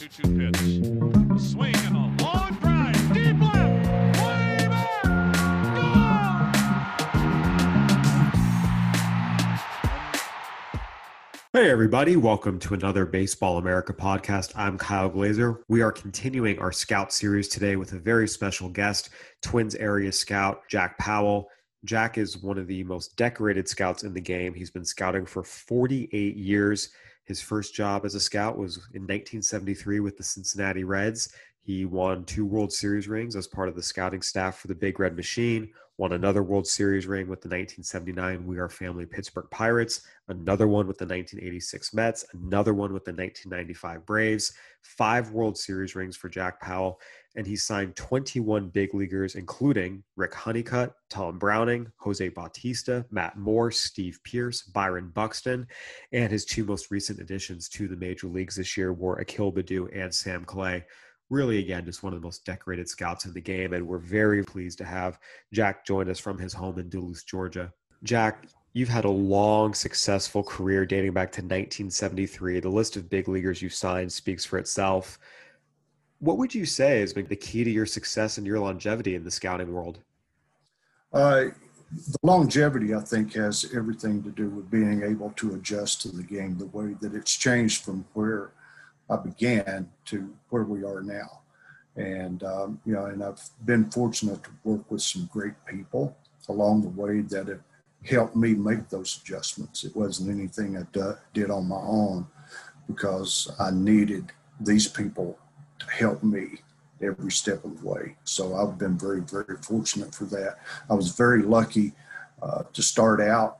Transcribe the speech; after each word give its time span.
2 0.00 0.08
pitch. 0.08 0.56
A 1.30 1.38
swing 1.38 1.76
and 1.84 1.94
a 1.94 2.24
long 2.24 2.54
drive. 2.54 3.12
Deep 3.12 3.38
left. 3.38 4.16
Way 4.24 4.66
back. 4.66 5.04
Hey, 11.52 11.70
everybody. 11.70 12.16
Welcome 12.16 12.58
to 12.60 12.72
another 12.72 13.04
Baseball 13.04 13.58
America 13.58 13.92
podcast. 13.92 14.52
I'm 14.56 14.78
Kyle 14.78 15.10
Glaser. 15.10 15.62
We 15.68 15.82
are 15.82 15.92
continuing 15.92 16.58
our 16.60 16.72
scout 16.72 17.12
series 17.12 17.48
today 17.48 17.76
with 17.76 17.92
a 17.92 17.98
very 17.98 18.26
special 18.26 18.70
guest, 18.70 19.10
Twins 19.42 19.74
area 19.74 20.12
scout 20.12 20.62
Jack 20.70 20.96
Powell. 20.96 21.50
Jack 21.84 22.16
is 22.16 22.38
one 22.38 22.56
of 22.56 22.66
the 22.66 22.84
most 22.84 23.16
decorated 23.16 23.68
scouts 23.68 24.02
in 24.02 24.14
the 24.14 24.20
game. 24.22 24.54
He's 24.54 24.70
been 24.70 24.86
scouting 24.86 25.26
for 25.26 25.42
48 25.42 26.36
years. 26.38 26.88
His 27.30 27.40
first 27.40 27.76
job 27.76 28.04
as 28.04 28.16
a 28.16 28.20
scout 28.20 28.58
was 28.58 28.78
in 28.92 29.02
1973 29.02 30.00
with 30.00 30.16
the 30.16 30.24
Cincinnati 30.24 30.82
Reds. 30.82 31.32
He 31.70 31.84
won 31.84 32.24
two 32.24 32.44
World 32.44 32.72
Series 32.72 33.06
rings 33.06 33.36
as 33.36 33.46
part 33.46 33.68
of 33.68 33.76
the 33.76 33.82
scouting 33.82 34.22
staff 34.22 34.58
for 34.58 34.66
the 34.66 34.74
Big 34.74 34.98
Red 34.98 35.14
Machine, 35.14 35.70
won 35.98 36.14
another 36.14 36.42
World 36.42 36.66
Series 36.66 37.06
ring 37.06 37.28
with 37.28 37.42
the 37.42 37.46
1979 37.48 38.44
We 38.44 38.58
Are 38.58 38.68
Family 38.68 39.06
Pittsburgh 39.06 39.46
Pirates, 39.52 40.02
another 40.26 40.66
one 40.66 40.88
with 40.88 40.98
the 40.98 41.04
1986 41.04 41.94
Mets, 41.94 42.24
another 42.32 42.74
one 42.74 42.92
with 42.92 43.04
the 43.04 43.12
1995 43.12 44.04
Braves, 44.04 44.52
five 44.82 45.30
World 45.30 45.56
Series 45.56 45.94
rings 45.94 46.16
for 46.16 46.28
Jack 46.28 46.60
Powell, 46.60 47.00
and 47.36 47.46
he 47.46 47.54
signed 47.54 47.94
21 47.94 48.70
big 48.70 48.92
leaguers, 48.92 49.36
including 49.36 50.02
Rick 50.16 50.34
Honeycutt, 50.34 50.92
Tom 51.08 51.38
Browning, 51.38 51.86
Jose 51.98 52.30
Bautista, 52.30 53.06
Matt 53.12 53.38
Moore, 53.38 53.70
Steve 53.70 54.18
Pearce, 54.24 54.62
Byron 54.62 55.12
Buxton, 55.14 55.68
and 56.10 56.32
his 56.32 56.44
two 56.44 56.64
most 56.64 56.90
recent 56.90 57.20
additions 57.20 57.68
to 57.68 57.86
the 57.86 57.96
major 57.96 58.26
leagues 58.26 58.56
this 58.56 58.76
year 58.76 58.92
were 58.92 59.20
Akil 59.20 59.52
Baddoo 59.52 59.88
and 59.94 60.12
Sam 60.12 60.44
Clay. 60.44 60.84
Really, 61.30 61.58
again, 61.58 61.84
just 61.84 62.02
one 62.02 62.12
of 62.12 62.20
the 62.20 62.26
most 62.26 62.44
decorated 62.44 62.88
scouts 62.88 63.24
in 63.24 63.32
the 63.32 63.40
game, 63.40 63.72
and 63.72 63.86
we're 63.86 63.98
very 63.98 64.42
pleased 64.42 64.78
to 64.78 64.84
have 64.84 65.20
Jack 65.52 65.86
join 65.86 66.10
us 66.10 66.18
from 66.18 66.38
his 66.38 66.52
home 66.52 66.78
in 66.78 66.88
Duluth, 66.88 67.24
Georgia. 67.24 67.72
Jack, 68.02 68.46
you've 68.72 68.88
had 68.88 69.04
a 69.04 69.10
long, 69.10 69.72
successful 69.72 70.42
career 70.42 70.84
dating 70.84 71.12
back 71.12 71.30
to 71.32 71.40
1973. 71.40 72.58
The 72.58 72.68
list 72.68 72.96
of 72.96 73.08
big 73.08 73.28
leaguers 73.28 73.62
you've 73.62 73.74
signed 73.74 74.12
speaks 74.12 74.44
for 74.44 74.58
itself. 74.58 75.20
What 76.18 76.36
would 76.36 76.52
you 76.52 76.66
say 76.66 77.00
has 77.00 77.12
been 77.12 77.26
the 77.26 77.36
key 77.36 77.62
to 77.62 77.70
your 77.70 77.86
success 77.86 78.36
and 78.36 78.46
your 78.46 78.58
longevity 78.58 79.14
in 79.14 79.22
the 79.22 79.30
scouting 79.30 79.72
world? 79.72 80.00
Uh, 81.12 81.46
the 81.92 82.18
longevity, 82.22 82.94
I 82.94 83.00
think, 83.00 83.34
has 83.34 83.70
everything 83.74 84.22
to 84.24 84.30
do 84.30 84.48
with 84.48 84.70
being 84.70 85.02
able 85.02 85.30
to 85.36 85.54
adjust 85.54 86.02
to 86.02 86.08
the 86.08 86.22
game 86.22 86.58
the 86.58 86.66
way 86.66 86.96
that 87.00 87.14
it's 87.14 87.36
changed 87.36 87.84
from 87.84 88.04
where 88.14 88.50
I 89.10 89.16
began 89.16 89.90
to 90.06 90.32
where 90.50 90.62
we 90.62 90.84
are 90.84 91.02
now. 91.02 91.40
And, 91.96 92.42
um, 92.44 92.80
you 92.86 92.94
know, 92.94 93.06
and 93.06 93.22
I've 93.22 93.42
been 93.64 93.90
fortunate 93.90 94.42
to 94.44 94.50
work 94.64 94.90
with 94.90 95.02
some 95.02 95.28
great 95.32 95.54
people 95.66 96.16
along 96.48 96.82
the 96.82 96.88
way 96.88 97.20
that 97.22 97.48
have 97.48 97.60
helped 98.04 98.36
me 98.36 98.54
make 98.54 98.88
those 98.88 99.20
adjustments. 99.22 99.84
It 99.84 99.94
wasn't 99.94 100.30
anything 100.30 100.78
I 100.78 100.82
d- 100.92 101.18
did 101.34 101.50
on 101.50 101.68
my 101.68 101.80
own 101.80 102.26
because 102.86 103.50
I 103.58 103.70
needed 103.70 104.32
these 104.60 104.88
people 104.88 105.38
to 105.80 105.86
help 105.90 106.22
me 106.22 106.60
every 107.02 107.32
step 107.32 107.64
of 107.64 107.80
the 107.80 107.86
way. 107.86 108.16
So 108.24 108.54
I've 108.54 108.78
been 108.78 108.98
very, 108.98 109.20
very 109.20 109.56
fortunate 109.62 110.14
for 110.14 110.24
that. 110.26 110.58
I 110.88 110.94
was 110.94 111.10
very 111.16 111.42
lucky 111.42 111.92
uh, 112.42 112.64
to 112.72 112.82
start 112.82 113.20
out 113.20 113.58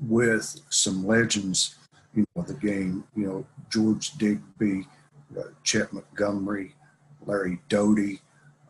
with 0.00 0.60
some 0.68 1.06
legends, 1.06 1.76
you 2.14 2.24
know, 2.34 2.42
the 2.42 2.54
game. 2.54 3.04
You 3.16 3.26
know, 3.26 3.46
George 3.70 4.12
Digby, 4.18 4.86
uh, 5.38 5.42
Chet 5.62 5.92
Montgomery, 5.92 6.74
Larry 7.26 7.60
Doughty, 7.68 8.20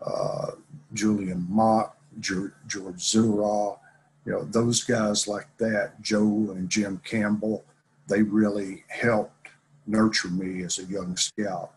uh, 0.05 0.53
Julian 0.93 1.47
Mott, 1.49 1.97
George, 2.21 2.53
George 2.67 2.97
Zuraw. 2.97 3.79
You 4.25 4.33
know, 4.33 4.45
those 4.45 4.85
guys 4.85 5.27
like 5.27 5.49
that, 5.59 6.01
Joe 6.03 6.51
and 6.51 6.69
Jim 6.69 7.01
Campbell, 7.05 7.65
they 8.09 8.23
really 8.23 8.85
helped 8.89 9.49
nurture 9.87 10.29
me 10.29 10.63
as 10.65 10.79
a 10.79 10.85
young 10.85 11.17
scout 11.17 11.73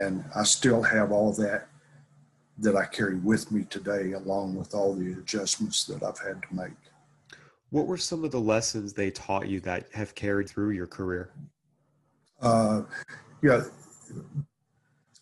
and 0.00 0.24
I 0.34 0.44
still 0.44 0.82
have 0.82 1.12
all 1.12 1.32
that 1.34 1.68
that 2.60 2.74
I 2.74 2.86
carry 2.86 3.16
with 3.16 3.52
me 3.52 3.64
today, 3.70 4.12
along 4.12 4.56
with 4.56 4.74
all 4.74 4.92
the 4.94 5.12
adjustments 5.12 5.84
that 5.84 6.02
I've 6.02 6.18
had 6.18 6.42
to 6.42 6.54
make. 6.54 6.72
What 7.70 7.86
were 7.86 7.96
some 7.96 8.24
of 8.24 8.32
the 8.32 8.40
lessons 8.40 8.92
they 8.92 9.12
taught 9.12 9.48
you 9.48 9.60
that 9.60 9.86
have 9.94 10.14
carried 10.16 10.48
through 10.48 10.70
your 10.70 10.88
career? 10.88 11.30
Uh, 12.40 12.82
yeah, 13.42 13.62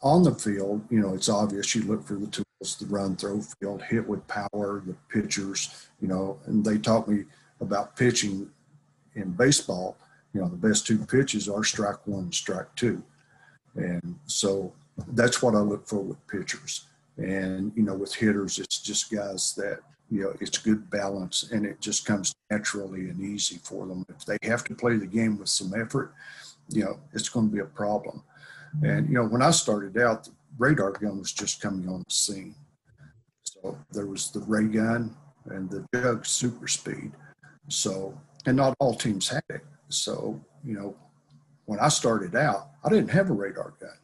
on 0.03 0.23
the 0.23 0.35
field, 0.35 0.85
you 0.91 1.01
know, 1.01 1.15
it's 1.15 1.29
obvious 1.29 1.75
you 1.75 1.83
look 1.83 2.05
for 2.07 2.15
the 2.15 2.27
tools, 2.27 2.77
the 2.77 2.87
run, 2.87 3.17
throw 3.17 3.41
field, 3.41 3.83
hit 3.83 4.07
with 4.07 4.27
power, 4.29 4.83
the 4.87 4.95
pitchers, 5.09 5.89
you 6.01 6.09
know, 6.09 6.39
and 6.47 6.65
they 6.65 6.79
taught 6.79 7.09
me 7.09 7.25
about 7.61 7.97
pitching 7.97 8.49
in 9.15 9.33
baseball. 9.33 9.97
You 10.33 10.43
know, 10.43 10.49
the 10.49 10.57
best 10.57 10.87
two 10.87 10.99
pitches 10.99 11.49
are 11.49 11.65
strike 11.65 12.07
one 12.07 12.25
and 12.25 12.35
strike 12.35 12.75
two. 12.77 13.03
And 13.75 14.19
so 14.27 14.73
that's 15.09 15.43
what 15.43 15.55
I 15.55 15.59
look 15.59 15.87
for 15.87 16.01
with 16.01 16.27
pitchers. 16.27 16.87
And, 17.17 17.73
you 17.75 17.83
know, 17.83 17.95
with 17.95 18.15
hitters, 18.15 18.59
it's 18.59 18.81
just 18.81 19.11
guys 19.11 19.55
that, 19.55 19.81
you 20.11 20.23
know, 20.23 20.35
it's 20.41 20.59
good 20.59 20.91
balance 20.91 21.51
and 21.51 21.65
it 21.65 21.81
just 21.81 22.05
comes 22.05 22.35
naturally 22.51 23.09
and 23.09 23.21
easy 23.21 23.59
for 23.63 23.87
them. 23.87 24.05
If 24.09 24.27
they 24.27 24.37
have 24.43 24.65
to 24.65 24.75
play 24.75 24.97
the 24.97 25.07
game 25.07 25.39
with 25.39 25.49
some 25.49 25.73
effort, 25.75 26.15
you 26.69 26.85
know, 26.85 26.99
it's 27.13 27.29
going 27.29 27.49
to 27.49 27.53
be 27.53 27.61
a 27.61 27.67
problem. 27.67 28.23
And, 28.83 29.09
you 29.09 29.15
know, 29.15 29.25
when 29.25 29.43
I 29.43 29.51
started 29.51 29.99
out, 29.99 30.25
the 30.25 30.33
radar 30.59 30.93
gun 30.93 31.19
was 31.19 31.33
just 31.33 31.61
coming 31.61 31.89
on 31.89 32.05
the 32.07 32.15
scene. 32.15 32.55
So 33.43 33.79
there 33.93 34.07
was 34.07 34.31
the 34.31 34.41
ray 34.41 34.67
gun 34.67 35.17
and 35.47 35.71
the 35.71 35.87
jug 35.95 36.27
super 36.27 36.69
speed. 36.69 37.13
So, 37.69 38.19
and 38.45 38.57
not 38.57 38.75
all 38.79 38.95
teams 38.95 39.29
had 39.29 39.43
it. 39.49 39.63
So, 39.89 40.41
you 40.65 40.75
know, 40.75 40.97
when 41.67 41.81
I 41.81 41.89
started 41.89 42.37
out, 42.37 42.71
I 42.85 42.89
didn't 42.89 43.11
have 43.11 43.31
a 43.31 43.35
radar 43.35 43.75
gun. 43.81 43.99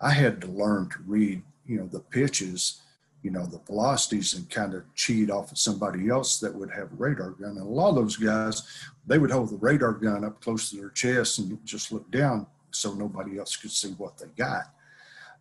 I 0.00 0.10
had 0.10 0.40
to 0.42 0.48
learn 0.48 0.88
to 0.90 0.98
read, 1.06 1.42
you 1.66 1.78
know, 1.78 1.86
the 1.86 2.00
pitches, 2.00 2.82
you 3.22 3.30
know, 3.30 3.46
the 3.46 3.60
velocities 3.66 4.34
and 4.34 4.48
kind 4.48 4.74
of 4.74 4.82
cheat 4.94 5.30
off 5.30 5.50
of 5.50 5.58
somebody 5.58 6.08
else 6.08 6.38
that 6.40 6.54
would 6.54 6.70
have 6.70 6.92
a 6.92 6.96
radar 6.96 7.30
gun. 7.30 7.50
And 7.50 7.60
a 7.60 7.64
lot 7.64 7.90
of 7.90 7.96
those 7.96 8.16
guys, 8.16 8.62
they 9.08 9.18
would 9.18 9.30
hold 9.30 9.50
the 9.50 9.56
radar 9.56 9.92
gun 9.92 10.24
up 10.24 10.40
close 10.40 10.70
to 10.70 10.76
their 10.76 10.90
chest 10.90 11.38
and 11.38 11.58
just 11.64 11.90
look 11.90 12.08
down 12.10 12.46
so 12.70 12.92
nobody 12.92 13.38
else 13.38 13.56
could 13.56 13.70
see 13.70 13.92
what 13.92 14.18
they 14.18 14.26
got. 14.36 14.64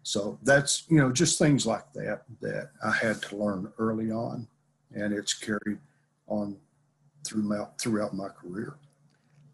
So 0.03 0.39
that's, 0.41 0.85
you 0.87 0.97
know, 0.97 1.11
just 1.11 1.37
things 1.37 1.65
like 1.65 1.91
that 1.93 2.23
that 2.41 2.71
I 2.83 2.91
had 2.91 3.21
to 3.23 3.35
learn 3.35 3.71
early 3.77 4.09
on. 4.09 4.47
And 4.95 5.13
it's 5.13 5.33
carried 5.33 5.79
on 6.27 6.55
throughout, 7.25 7.79
throughout 7.79 8.15
my 8.15 8.29
career. 8.29 8.75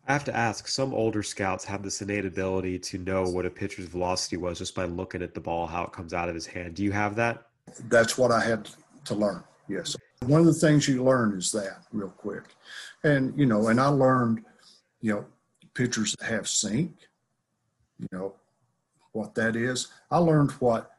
I 0.07 0.13
have 0.13 0.25
to 0.25 0.35
ask, 0.35 0.67
some 0.67 0.93
older 0.93 1.23
scouts 1.23 1.65
have 1.65 1.81
this 1.81 2.01
innate 2.01 2.25
ability 2.25 2.77
to 2.77 2.99
know 2.99 3.23
what 3.23 3.47
a 3.47 3.49
pitcher's 3.49 3.87
velocity 3.87 4.37
was 4.37 4.59
just 4.59 4.75
by 4.75 4.85
looking 4.85 5.23
at 5.23 5.33
the 5.33 5.39
ball, 5.39 5.65
how 5.65 5.85
it 5.85 5.91
comes 5.91 6.13
out 6.13 6.29
of 6.29 6.35
his 6.35 6.45
hand. 6.45 6.75
Do 6.75 6.83
you 6.83 6.91
have 6.91 7.15
that? 7.15 7.47
That's 7.89 8.17
what 8.17 8.29
I 8.29 8.41
had 8.41 8.69
to 9.05 9.15
learn. 9.15 9.43
Yes. 9.67 9.95
One 10.25 10.39
of 10.39 10.45
the 10.45 10.53
things 10.53 10.87
you 10.87 11.03
learn 11.03 11.37
is 11.37 11.51
that 11.51 11.83
real 11.91 12.09
quick. 12.09 12.43
And, 13.03 13.37
you 13.37 13.45
know, 13.45 13.67
and 13.67 13.79
I 13.79 13.87
learned, 13.87 14.43
you 15.01 15.13
know, 15.13 15.25
pitchers 15.73 16.15
that 16.19 16.25
have 16.27 16.47
sink, 16.47 16.91
you 17.99 18.07
know, 18.11 18.35
what 19.11 19.35
that 19.35 19.55
is. 19.55 19.87
I 20.11 20.17
learned 20.17 20.51
what 20.53 20.91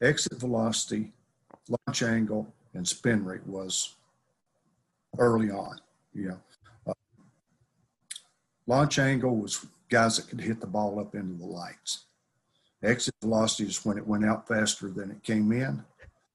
exit 0.00 0.38
velocity, 0.38 1.12
launch 1.68 2.02
angle, 2.02 2.52
and 2.74 2.86
spin 2.86 3.24
rate 3.24 3.46
was 3.46 3.94
early 5.18 5.50
on, 5.50 5.78
you 6.12 6.28
know 6.28 6.40
uh, 6.86 6.94
Launch 8.66 8.98
angle 8.98 9.36
was 9.36 9.66
guys 9.88 10.16
that 10.16 10.28
could 10.28 10.40
hit 10.40 10.60
the 10.60 10.66
ball 10.66 10.98
up 10.98 11.14
into 11.14 11.34
the 11.34 11.46
lights. 11.46 12.06
Exit 12.82 13.14
velocity 13.22 13.68
is 13.68 13.84
when 13.84 13.96
it 13.96 14.06
went 14.06 14.24
out 14.24 14.48
faster 14.48 14.88
than 14.88 15.10
it 15.10 15.22
came 15.22 15.52
in. 15.52 15.84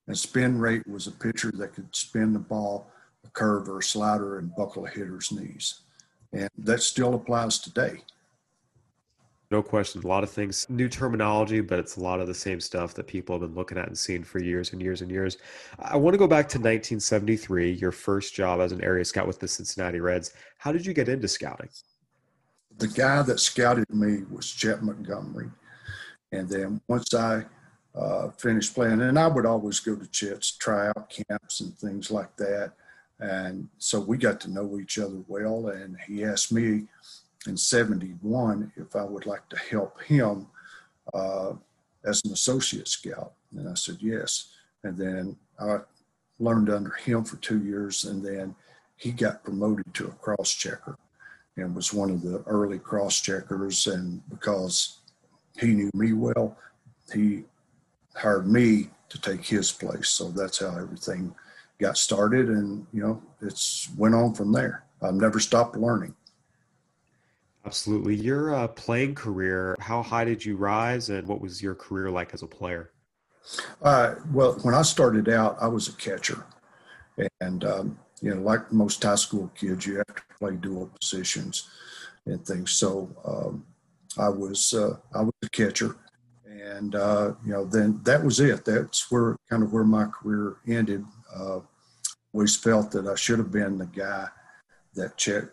And 0.10 0.18
spin 0.18 0.60
rate 0.60 0.86
was 0.86 1.08
a 1.08 1.12
pitcher 1.12 1.54
that 1.54 1.74
could 1.74 1.96
spin 1.96 2.34
the 2.34 2.40
ball, 2.40 2.92
a 3.24 3.30
curve 3.30 3.70
or 3.70 3.80
a 3.80 3.84
slider, 3.84 4.40
and 4.40 4.54
buckle 4.54 4.86
a 4.86 4.90
hitter's 4.90 5.32
knees. 5.32 5.84
And 6.34 6.50
that 6.58 6.82
still 6.82 7.14
applies 7.14 7.60
today. 7.60 8.02
No 9.50 9.64
question. 9.64 10.04
A 10.04 10.08
lot 10.08 10.24
of 10.24 10.30
things, 10.30 10.68
new 10.70 10.90
terminology, 10.90 11.62
but 11.62 11.80
it's 11.80 11.96
a 11.96 12.02
lot 12.02 12.20
of 12.20 12.28
the 12.28 12.36
same 12.36 12.60
stuff 12.60 12.94
that 12.96 13.08
people 13.08 13.34
have 13.40 13.48
been 13.48 13.56
looking 13.56 13.78
at 13.78 13.88
and 13.88 13.98
seeing 13.98 14.24
for 14.24 14.40
years 14.40 14.74
and 14.74 14.82
years 14.82 15.02
and 15.02 15.10
years. 15.10 15.38
I 15.80 15.96
want 15.96 16.14
to 16.14 16.20
go 16.20 16.28
back 16.28 16.50
to 16.50 16.58
1973, 16.58 17.72
your 17.72 17.92
first 17.92 18.36
job 18.36 18.60
as 18.60 18.74
an 18.74 18.84
area 18.84 19.06
scout 19.06 19.26
with 19.26 19.40
the 19.40 19.48
Cincinnati 19.48 20.02
Reds. 20.02 20.34
How 20.58 20.74
did 20.74 20.86
you 20.86 20.94
get 20.94 21.10
into 21.10 21.30
scouting? 21.30 21.70
the 22.80 22.88
guy 22.88 23.22
that 23.22 23.40
scouted 23.40 23.86
me 23.94 24.24
was 24.32 24.50
Chet 24.50 24.82
Montgomery. 24.82 25.50
And 26.32 26.50
then 26.50 26.82
once 26.88 27.14
I 27.14 27.44
uh, 27.96 28.30
finished 28.32 28.76
playing, 28.76 29.02
and 29.02 29.18
I 29.18 29.28
would 29.28 29.46
always 29.46 29.80
go 29.80 29.96
to 29.96 30.08
Chet's 30.08 30.52
tryout 30.52 31.10
camps 31.10 31.62
and 31.62 31.74
things 31.78 32.12
like 32.12 32.36
that. 32.38 32.74
And 33.20 33.68
so 33.80 34.00
we 34.00 34.18
got 34.18 34.40
to 34.42 34.52
know 34.52 34.80
each 34.80 34.98
other 34.98 35.22
well. 35.28 35.68
And 35.70 35.98
he 36.08 36.24
asked 36.24 36.54
me 36.54 36.86
in 37.48 37.58
71 37.58 38.72
if 38.78 38.96
I 38.96 39.04
would 39.04 39.26
like 39.26 39.48
to 39.50 39.58
help 39.58 40.02
him 40.02 40.48
uh, 41.14 41.54
as 42.06 42.22
an 42.26 42.32
associate 42.32 42.88
scout? 42.88 43.34
And 43.56 43.68
I 43.68 43.74
said, 43.74 43.98
yes. 44.00 44.50
And 44.84 44.98
then 44.98 45.36
I 45.60 45.80
learned 46.40 46.70
under 46.70 46.92
him 46.92 47.24
for 47.24 47.38
two 47.38 47.64
years, 47.64 48.06
and 48.06 48.24
then 48.24 48.56
he 48.96 49.12
got 49.12 49.44
promoted 49.44 49.94
to 49.96 50.08
a 50.08 50.12
cross 50.12 50.54
checker 50.54 50.98
and 51.58 51.76
was 51.76 51.94
one 51.94 52.10
of 52.10 52.22
the 52.22 52.42
early 52.46 52.80
cross 52.80 53.20
checkers. 53.20 53.88
And 53.88 54.22
because 54.30 55.00
he 55.60 55.68
knew 55.68 55.90
me 55.94 56.14
well, 56.14 56.58
he 57.14 57.44
hired 58.16 58.48
me 58.48 58.90
to 59.10 59.22
take 59.22 59.46
his 59.46 59.72
place. 59.72 60.10
So 60.10 60.30
that's 60.30 60.60
how 60.60 60.78
everything 60.78 61.34
got 61.80 61.98
started. 61.98 62.50
And, 62.50 62.86
you 62.94 63.02
know, 63.02 63.22
it's 63.42 63.90
went 63.98 64.16
on 64.16 64.34
from 64.34 64.52
there. 64.52 64.84
I've 65.02 65.16
never 65.16 65.40
stopped 65.40 65.78
learning. 65.78 66.16
Absolutely. 67.66 68.16
Your 68.16 68.54
uh, 68.56 68.68
playing 68.68 69.16
career, 69.16 69.76
how 69.80 70.02
high 70.02 70.26
did 70.26 70.44
you 70.44 70.58
rise 70.58 71.10
and 71.10 71.28
what 71.28 71.42
was 71.42 71.62
your 71.62 71.76
career 71.76 72.10
like 72.10 72.34
as 72.34 72.42
a 72.42 72.48
player? 72.48 72.92
Uh, 73.82 74.16
well, 74.32 74.54
when 74.62 74.74
I 74.74 74.82
started 74.82 75.30
out, 75.30 75.58
I 75.62 75.68
was 75.68 75.88
a 75.88 75.94
catcher. 75.94 76.46
And, 77.42 77.64
um, 77.66 78.00
you 78.22 78.34
know, 78.34 78.42
like 78.42 78.72
most 78.72 79.04
high 79.04 79.16
school 79.16 79.52
kids, 79.56 79.86
you 79.86 79.98
have 79.98 80.16
to 80.16 80.22
play 80.38 80.56
dual 80.56 80.92
positions 81.00 81.70
and 82.26 82.46
things. 82.46 82.72
So 82.72 83.10
um, 83.26 83.66
I 84.18 84.30
was 84.30 84.74
uh, 84.74 84.98
I 85.14 85.22
was 85.22 85.34
a 85.44 85.50
catcher, 85.50 85.96
and 86.60 86.96
uh, 86.96 87.34
you 87.46 87.52
know, 87.52 87.66
then 87.66 88.00
that 88.04 88.24
was 88.24 88.40
it. 88.40 88.66
That's 88.66 89.10
where 89.12 89.36
kind 89.50 89.64
of 89.64 89.74
where 89.74 89.84
my 89.84 90.06
career 90.06 90.58
ended. 90.68 91.06
Uh, 91.34 91.60
always 92.34 92.56
felt 92.56 92.92
that 92.92 93.08
I 93.08 93.16
should 93.16 93.40
have 93.40 93.52
been 93.52 93.78
the 93.78 93.86
guy 93.86 94.28
that 94.96 95.18
Chet 95.18 95.46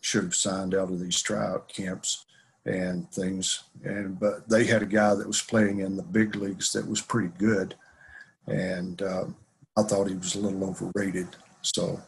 should 0.00 0.24
have 0.24 0.34
signed 0.34 0.74
out 0.74 0.90
of 0.90 1.00
these 1.00 1.20
tryout 1.20 1.68
camps 1.68 2.24
and 2.64 3.10
things. 3.10 3.64
And 3.84 4.18
but 4.18 4.48
they 4.48 4.64
had 4.64 4.82
a 4.82 4.86
guy 4.86 5.14
that 5.14 5.26
was 5.26 5.42
playing 5.42 5.80
in 5.80 5.96
the 5.96 6.02
big 6.02 6.36
leagues 6.36 6.72
that 6.72 6.86
was 6.86 7.00
pretty 7.00 7.32
good, 7.38 7.74
and 8.46 9.02
uh, 9.02 9.24
I 9.76 9.82
thought 9.82 10.08
he 10.08 10.14
was 10.14 10.34
a 10.34 10.40
little 10.40 10.64
overrated. 10.64 11.28
So, 11.62 12.00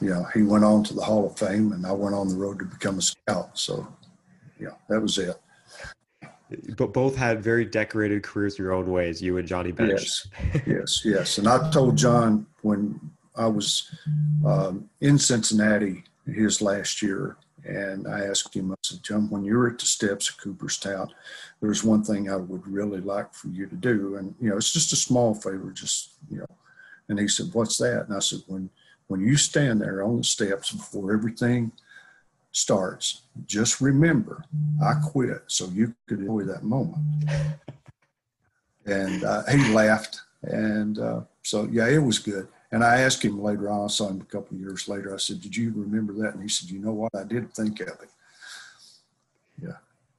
you 0.00 0.10
know, 0.10 0.26
he 0.34 0.42
went 0.42 0.64
on 0.64 0.84
to 0.84 0.94
the 0.94 1.02
Hall 1.02 1.26
of 1.26 1.38
Fame, 1.38 1.72
and 1.72 1.86
I 1.86 1.92
went 1.92 2.14
on 2.14 2.28
the 2.28 2.36
road 2.36 2.58
to 2.58 2.64
become 2.64 2.98
a 2.98 3.02
scout. 3.02 3.58
So, 3.58 3.86
yeah, 4.60 4.74
that 4.88 5.00
was 5.00 5.18
it. 5.18 5.36
But 6.76 6.92
both 6.92 7.16
had 7.16 7.42
very 7.42 7.64
decorated 7.64 8.22
careers 8.22 8.58
in 8.58 8.64
your 8.64 8.72
own 8.72 8.90
ways, 8.90 9.20
you 9.20 9.36
and 9.36 9.46
Johnny 9.46 9.72
Bench. 9.72 9.90
Yes, 9.90 10.28
yes, 10.66 11.04
yes. 11.04 11.38
And 11.38 11.48
I 11.48 11.70
told 11.70 11.96
John 11.96 12.46
when 12.62 12.98
I 13.36 13.46
was 13.46 13.94
um, 14.46 14.88
in 15.00 15.18
Cincinnati 15.18 16.04
his 16.26 16.62
last 16.62 17.02
year, 17.02 17.36
and 17.64 18.08
I 18.08 18.20
asked 18.24 18.54
him, 18.54 18.72
I 18.72 18.76
said, 18.82 19.02
John, 19.02 19.28
when 19.28 19.44
you're 19.44 19.68
at 19.68 19.78
the 19.78 19.84
steps 19.84 20.30
of 20.30 20.38
Cooperstown, 20.38 21.10
there's 21.60 21.84
one 21.84 22.02
thing 22.02 22.30
I 22.30 22.36
would 22.36 22.66
really 22.66 23.00
like 23.00 23.34
for 23.34 23.48
you 23.48 23.66
to 23.66 23.74
do. 23.74 24.16
And, 24.16 24.34
you 24.40 24.48
know, 24.48 24.56
it's 24.56 24.72
just 24.72 24.92
a 24.92 24.96
small 24.96 25.34
favor, 25.34 25.70
just, 25.72 26.12
you 26.30 26.38
know. 26.38 26.46
And 27.08 27.18
he 27.18 27.28
said, 27.28 27.52
What's 27.52 27.78
that? 27.78 28.06
And 28.06 28.16
I 28.16 28.20
said, 28.20 28.40
When 28.46 28.70
when 29.08 29.20
you 29.20 29.36
stand 29.36 29.80
there 29.80 30.02
on 30.02 30.18
the 30.18 30.24
steps 30.24 30.70
before 30.70 31.12
everything 31.12 31.72
starts, 32.58 33.22
just 33.46 33.80
remember, 33.80 34.44
I 34.84 34.94
quit 34.94 35.42
so 35.46 35.66
you 35.68 35.94
could 36.08 36.18
enjoy 36.18 36.42
that 36.42 36.64
moment. 36.64 37.04
and 38.86 39.22
uh, 39.22 39.44
he 39.44 39.72
laughed. 39.72 40.20
And 40.42 40.98
uh, 40.98 41.20
so, 41.42 41.68
yeah, 41.70 41.88
it 41.88 41.98
was 41.98 42.18
good. 42.18 42.48
And 42.72 42.82
I 42.82 43.00
asked 43.00 43.24
him 43.24 43.40
later 43.40 43.70
on, 43.70 43.84
I 43.84 43.86
saw 43.86 44.08
him 44.08 44.20
a 44.20 44.24
couple 44.24 44.56
of 44.56 44.60
years 44.60 44.88
later. 44.88 45.14
I 45.14 45.18
said, 45.18 45.40
Did 45.40 45.56
you 45.56 45.72
remember 45.74 46.12
that? 46.14 46.34
And 46.34 46.42
he 46.42 46.48
said, 46.48 46.68
You 46.68 46.80
know 46.80 46.92
what? 46.92 47.14
I 47.14 47.24
did 47.24 47.54
think 47.54 47.80
of 47.80 47.88
it. 47.88 48.10
Yeah. 49.62 49.76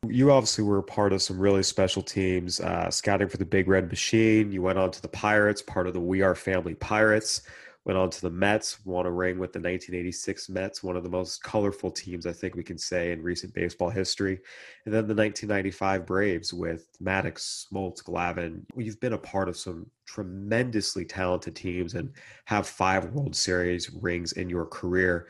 You 0.08 0.32
obviously 0.32 0.64
were 0.64 0.82
part 0.82 1.12
of 1.14 1.22
some 1.22 1.38
really 1.38 1.62
special 1.62 2.02
teams, 2.02 2.62
uh, 2.62 2.90
scouting 2.90 3.28
for 3.28 3.38
the 3.38 3.46
Big 3.46 3.68
Red 3.68 3.90
Machine. 3.90 4.52
You 4.52 4.62
went 4.62 4.80
on 4.80 4.92
to 4.92 5.02
the 5.02 5.10
Pirates, 5.10 5.62
part 5.62 5.88
of 5.88 5.94
the 5.94 6.00
We 6.00 6.22
Are 6.22 6.36
Family 6.36 6.74
Pirates. 6.74 7.42
Went 7.90 7.98
on 7.98 8.12
to 8.12 8.22
the 8.22 8.30
Mets, 8.30 8.86
won 8.86 9.08
a 9.08 9.12
ring 9.12 9.40
with 9.40 9.52
the 9.52 9.58
1986 9.58 10.48
Mets, 10.50 10.84
one 10.84 10.96
of 10.96 11.02
the 11.02 11.10
most 11.10 11.42
colorful 11.42 11.90
teams 11.90 12.28
I 12.28 12.32
think 12.32 12.54
we 12.54 12.62
can 12.62 12.78
say 12.78 13.12
in 13.12 13.24
recent 13.24 13.52
baseball 13.52 13.90
history. 13.90 14.42
And 14.86 14.94
then 14.94 15.08
the 15.08 15.16
1995 15.16 16.06
Braves 16.06 16.54
with 16.54 16.88
Maddux, 17.02 17.66
Smoltz, 17.66 18.04
Glavine. 18.04 18.62
You've 18.78 19.00
been 19.00 19.14
a 19.14 19.18
part 19.18 19.50
of 19.50 19.58
some 19.58 19.88
tremendously 20.06 21.04
talented 21.04 21.56
teams 21.56 21.96
and 21.96 22.14
have 22.46 22.68
five 22.68 23.06
World 23.06 23.36
Series 23.36 23.90
rings 23.90 24.34
in 24.34 24.52
your 24.52 24.68
career. 24.68 25.26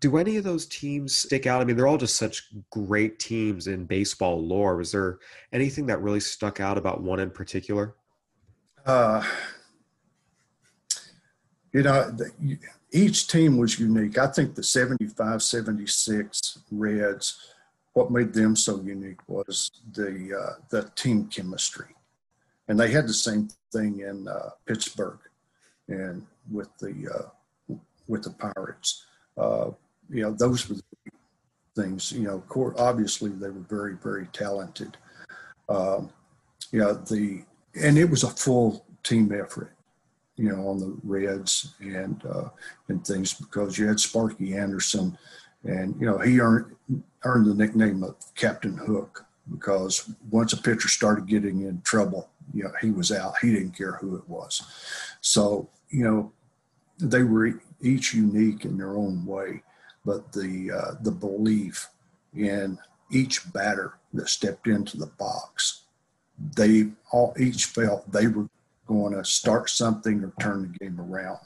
Do 0.00 0.16
any 0.16 0.38
of 0.38 0.42
those 0.42 0.66
teams 0.66 1.14
stick 1.14 1.46
out? 1.46 1.60
I 1.60 1.64
mean, 1.64 1.76
they're 1.76 1.86
all 1.86 1.98
just 1.98 2.16
such 2.16 2.48
great 2.70 3.20
teams 3.20 3.68
in 3.68 3.84
baseball 3.84 4.44
lore. 4.44 4.76
Was 4.76 4.90
there 4.90 5.20
anything 5.52 5.86
that 5.86 6.02
really 6.02 6.18
stuck 6.18 6.58
out 6.58 6.78
about 6.78 7.04
one 7.04 7.20
in 7.20 7.30
particular? 7.30 7.94
Uh, 8.84 9.24
you 11.76 11.82
know, 11.82 12.10
the, 12.10 12.58
each 12.90 13.28
team 13.28 13.58
was 13.58 13.78
unique. 13.78 14.16
I 14.16 14.28
think 14.28 14.54
the 14.54 14.62
75 14.62 15.42
76 15.42 16.58
Reds, 16.70 17.52
what 17.92 18.10
made 18.10 18.32
them 18.32 18.56
so 18.56 18.80
unique 18.80 19.20
was 19.28 19.70
the, 19.92 20.34
uh, 20.34 20.62
the 20.70 20.90
team 20.96 21.26
chemistry. 21.26 21.94
And 22.66 22.80
they 22.80 22.90
had 22.90 23.06
the 23.06 23.12
same 23.12 23.50
thing 23.74 24.00
in 24.00 24.26
uh, 24.26 24.50
Pittsburgh 24.64 25.18
and 25.88 26.26
with 26.50 26.70
the, 26.78 26.94
uh, 27.14 27.74
with 28.08 28.22
the 28.22 28.30
Pirates. 28.30 29.04
Uh, 29.36 29.72
you 30.08 30.22
know, 30.22 30.32
those 30.32 30.66
were 30.70 30.76
the 30.76 31.82
things, 31.82 32.10
you 32.10 32.22
know, 32.22 32.42
obviously 32.78 33.28
they 33.32 33.50
were 33.50 33.66
very, 33.68 33.96
very 34.02 34.28
talented. 34.32 34.96
Um, 35.68 36.08
you 36.72 36.80
know, 36.80 36.94
the, 36.94 37.44
and 37.78 37.98
it 37.98 38.08
was 38.08 38.22
a 38.22 38.30
full 38.30 38.86
team 39.02 39.30
effort 39.30 39.75
you 40.36 40.50
know, 40.50 40.68
on 40.68 40.78
the 40.78 40.96
Reds 41.02 41.74
and 41.80 42.22
uh, 42.26 42.48
and 42.88 43.06
things 43.06 43.34
because 43.34 43.78
you 43.78 43.86
had 43.86 43.98
Sparky 43.98 44.54
Anderson, 44.54 45.16
and 45.64 45.94
you 46.00 46.06
know 46.06 46.18
he 46.18 46.40
earned 46.40 46.74
earned 47.24 47.46
the 47.46 47.54
nickname 47.54 48.02
of 48.02 48.16
Captain 48.34 48.76
Hook 48.76 49.24
because 49.50 50.10
once 50.30 50.52
a 50.52 50.56
pitcher 50.56 50.88
started 50.88 51.26
getting 51.26 51.62
in 51.62 51.80
trouble, 51.82 52.28
you 52.52 52.64
know 52.64 52.72
he 52.80 52.90
was 52.90 53.10
out. 53.10 53.34
He 53.40 53.52
didn't 53.52 53.76
care 53.76 53.92
who 53.92 54.16
it 54.16 54.28
was. 54.28 54.62
So 55.22 55.70
you 55.88 56.04
know 56.04 56.32
they 56.98 57.22
were 57.22 57.60
each 57.80 58.14
unique 58.14 58.64
in 58.64 58.76
their 58.76 58.96
own 58.96 59.24
way, 59.24 59.62
but 60.04 60.32
the 60.32 60.70
uh, 60.70 60.94
the 61.02 61.12
belief 61.12 61.88
in 62.34 62.78
each 63.10 63.50
batter 63.52 63.94
that 64.12 64.28
stepped 64.28 64.66
into 64.66 64.98
the 64.98 65.06
box, 65.06 65.82
they 66.56 66.88
all 67.10 67.34
each 67.38 67.66
felt 67.66 68.10
they 68.10 68.26
were 68.26 68.48
going 68.86 69.14
to 69.14 69.24
start 69.24 69.70
something 69.70 70.22
or 70.22 70.32
turn 70.40 70.62
the 70.62 70.78
game 70.78 71.00
around. 71.00 71.38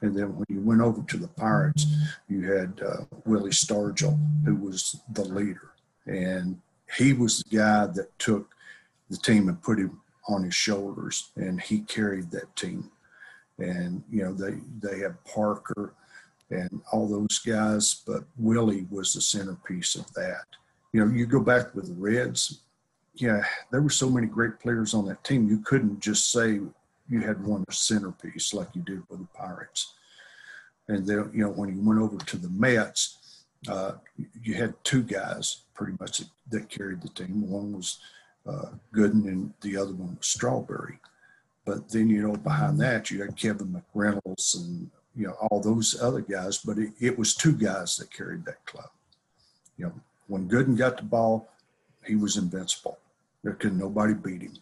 And 0.00 0.16
then 0.16 0.36
when 0.36 0.46
you 0.48 0.60
went 0.60 0.80
over 0.80 1.02
to 1.02 1.16
the 1.16 1.28
Pirates, 1.28 1.86
you 2.28 2.52
had 2.52 2.80
uh, 2.84 3.04
Willie 3.24 3.50
Stargell, 3.50 4.18
who 4.44 4.56
was 4.56 5.00
the 5.12 5.24
leader. 5.24 5.70
And 6.06 6.60
he 6.96 7.12
was 7.12 7.38
the 7.38 7.56
guy 7.56 7.86
that 7.86 8.18
took 8.18 8.54
the 9.08 9.16
team 9.16 9.48
and 9.48 9.62
put 9.62 9.78
him 9.78 10.00
on 10.28 10.44
his 10.44 10.54
shoulders, 10.54 11.30
and 11.36 11.60
he 11.60 11.80
carried 11.80 12.30
that 12.30 12.54
team. 12.56 12.90
And, 13.58 14.02
you 14.10 14.22
know, 14.24 14.32
they, 14.32 14.58
they 14.80 15.00
have 15.00 15.22
Parker 15.24 15.94
and 16.50 16.80
all 16.92 17.08
those 17.08 17.38
guys, 17.38 18.02
but 18.06 18.24
Willie 18.36 18.86
was 18.90 19.14
the 19.14 19.20
centerpiece 19.20 19.94
of 19.94 20.12
that. 20.14 20.44
You 20.92 21.04
know, 21.04 21.12
you 21.12 21.26
go 21.26 21.40
back 21.40 21.74
with 21.74 21.86
the 21.86 21.94
Reds, 21.94 22.60
yeah, 23.14 23.44
there 23.70 23.82
were 23.82 23.90
so 23.90 24.08
many 24.08 24.26
great 24.26 24.58
players 24.58 24.94
on 24.94 25.06
that 25.06 25.22
team. 25.24 25.48
You 25.48 25.58
couldn't 25.58 26.00
just 26.00 26.32
say 26.32 26.60
you 27.08 27.20
had 27.20 27.44
one 27.44 27.64
centerpiece 27.70 28.54
like 28.54 28.68
you 28.74 28.82
did 28.82 29.02
with 29.08 29.20
the 29.20 29.28
Pirates. 29.34 29.94
And 30.88 31.06
then, 31.06 31.30
you 31.34 31.44
know, 31.44 31.50
when 31.50 31.68
you 31.74 31.80
went 31.82 32.00
over 32.00 32.16
to 32.16 32.36
the 32.36 32.48
Mets, 32.50 33.18
uh, 33.68 33.92
you 34.42 34.54
had 34.54 34.74
two 34.82 35.02
guys 35.02 35.58
pretty 35.74 35.94
much 36.00 36.18
that, 36.18 36.28
that 36.50 36.68
carried 36.70 37.02
the 37.02 37.08
team. 37.08 37.48
One 37.48 37.72
was 37.72 37.98
uh, 38.46 38.70
Gooden, 38.94 39.26
and 39.28 39.52
the 39.60 39.76
other 39.76 39.92
one 39.92 40.16
was 40.16 40.26
Strawberry. 40.26 40.98
But 41.64 41.90
then, 41.90 42.08
you 42.08 42.22
know, 42.22 42.36
behind 42.36 42.80
that, 42.80 43.10
you 43.10 43.22
had 43.22 43.36
Kevin 43.36 43.68
McReynolds 43.94 44.56
and, 44.56 44.90
you 45.14 45.28
know, 45.28 45.34
all 45.34 45.60
those 45.60 46.00
other 46.00 46.22
guys. 46.22 46.58
But 46.58 46.78
it, 46.78 46.92
it 46.98 47.18
was 47.18 47.34
two 47.34 47.52
guys 47.52 47.96
that 47.96 48.12
carried 48.12 48.44
that 48.46 48.64
club. 48.66 48.90
You 49.76 49.86
know, 49.86 49.92
when 50.26 50.48
Gooden 50.48 50.76
got 50.76 50.96
the 50.96 51.04
ball, 51.04 51.48
he 52.04 52.16
was 52.16 52.36
invincible. 52.36 52.98
There 53.42 53.54
could 53.54 53.76
nobody 53.76 54.14
beat 54.14 54.42
him. 54.42 54.56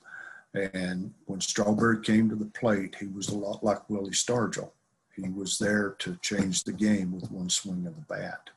And 0.55 1.15
when 1.27 1.41
Strawberry 1.41 2.01
came 2.03 2.29
to 2.29 2.35
the 2.35 2.47
plate, 2.47 2.97
he 2.99 3.07
was 3.07 3.29
a 3.29 3.37
lot 3.37 3.63
like 3.63 3.89
Willie 3.89 4.11
Stargell. 4.11 4.71
He 5.15 5.29
was 5.29 5.59
there 5.59 5.91
to 5.99 6.17
change 6.23 6.65
the 6.65 6.73
game 6.73 7.13
with 7.13 7.31
one 7.31 7.51
swing 7.51 7.87
of 7.87 7.95
the 7.95 8.03
bat. 8.03 8.51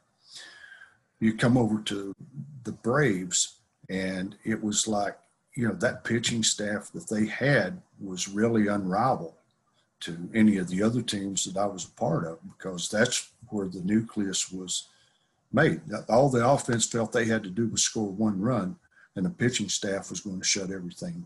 You 1.19 1.35
come 1.35 1.57
over 1.57 1.81
to 1.83 2.15
the 2.63 2.71
Braves, 2.71 3.59
and 3.89 4.35
it 4.43 4.61
was 4.61 4.87
like, 4.87 5.17
you 5.55 5.67
know, 5.67 5.73
that 5.75 6.03
pitching 6.03 6.43
staff 6.43 6.91
that 6.93 7.07
they 7.09 7.27
had 7.27 7.81
was 7.99 8.27
really 8.27 8.67
unrivaled 8.67 9.35
to 10.01 10.29
any 10.33 10.57
of 10.57 10.67
the 10.67 10.81
other 10.81 11.01
teams 11.01 11.45
that 11.45 11.57
I 11.59 11.65
was 11.65 11.85
a 11.85 11.91
part 11.91 12.25
of 12.25 12.39
because 12.57 12.89
that's 12.89 13.31
where 13.49 13.67
the 13.67 13.81
nucleus 13.81 14.51
was 14.51 14.89
made. 15.51 15.81
All 16.09 16.29
the 16.29 16.45
offense 16.45 16.85
felt 16.85 17.11
they 17.11 17.25
had 17.25 17.43
to 17.43 17.49
do 17.49 17.67
was 17.67 17.83
score 17.83 18.09
one 18.09 18.41
run 18.41 18.77
and 19.15 19.25
the 19.25 19.29
pitching 19.29 19.69
staff 19.69 20.09
was 20.09 20.21
going 20.21 20.39
to 20.39 20.45
shut 20.45 20.71
everything 20.71 21.25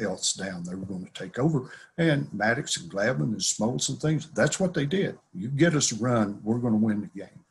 else 0.00 0.34
down. 0.34 0.62
They 0.62 0.74
were 0.74 0.86
going 0.86 1.06
to 1.06 1.12
take 1.12 1.38
over. 1.38 1.70
And 1.98 2.26
Maddux 2.26 2.80
and 2.80 2.90
Glavine 2.90 3.32
and 3.32 3.36
Smoltz 3.36 3.88
and 3.88 4.00
things, 4.00 4.28
that's 4.34 4.60
what 4.60 4.74
they 4.74 4.86
did. 4.86 5.18
You 5.34 5.48
get 5.48 5.74
us 5.74 5.92
a 5.92 5.96
run, 5.96 6.40
we're 6.42 6.58
going 6.58 6.74
to 6.74 6.78
win 6.78 7.00
the 7.00 7.18
game. 7.18 7.44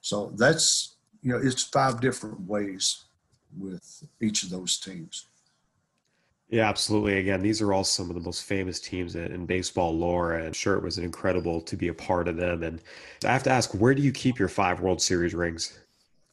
So 0.00 0.32
that's, 0.36 0.96
you 1.22 1.32
know, 1.32 1.40
it's 1.42 1.64
five 1.64 2.00
different 2.00 2.40
ways 2.40 3.04
with 3.58 4.04
each 4.20 4.42
of 4.42 4.50
those 4.50 4.78
teams. 4.78 5.26
Yeah, 6.48 6.68
absolutely. 6.68 7.18
Again, 7.18 7.42
these 7.42 7.60
are 7.60 7.72
all 7.72 7.82
some 7.82 8.08
of 8.08 8.14
the 8.14 8.22
most 8.22 8.44
famous 8.44 8.78
teams 8.78 9.16
in, 9.16 9.32
in, 9.32 9.46
baseball 9.46 9.96
lore, 9.96 10.34
and 10.34 10.54
sure, 10.54 10.76
it 10.76 10.82
was 10.82 10.98
incredible 10.98 11.60
to 11.62 11.76
be 11.76 11.88
a 11.88 11.94
part 11.94 12.28
of 12.28 12.36
them. 12.36 12.62
And 12.62 12.80
I 13.24 13.32
have 13.32 13.42
to 13.44 13.50
ask, 13.50 13.72
where 13.72 13.94
do 13.94 14.02
you 14.02 14.12
keep 14.12 14.38
your 14.38 14.48
five 14.48 14.80
World 14.80 15.02
Series 15.02 15.34
rings? 15.34 15.76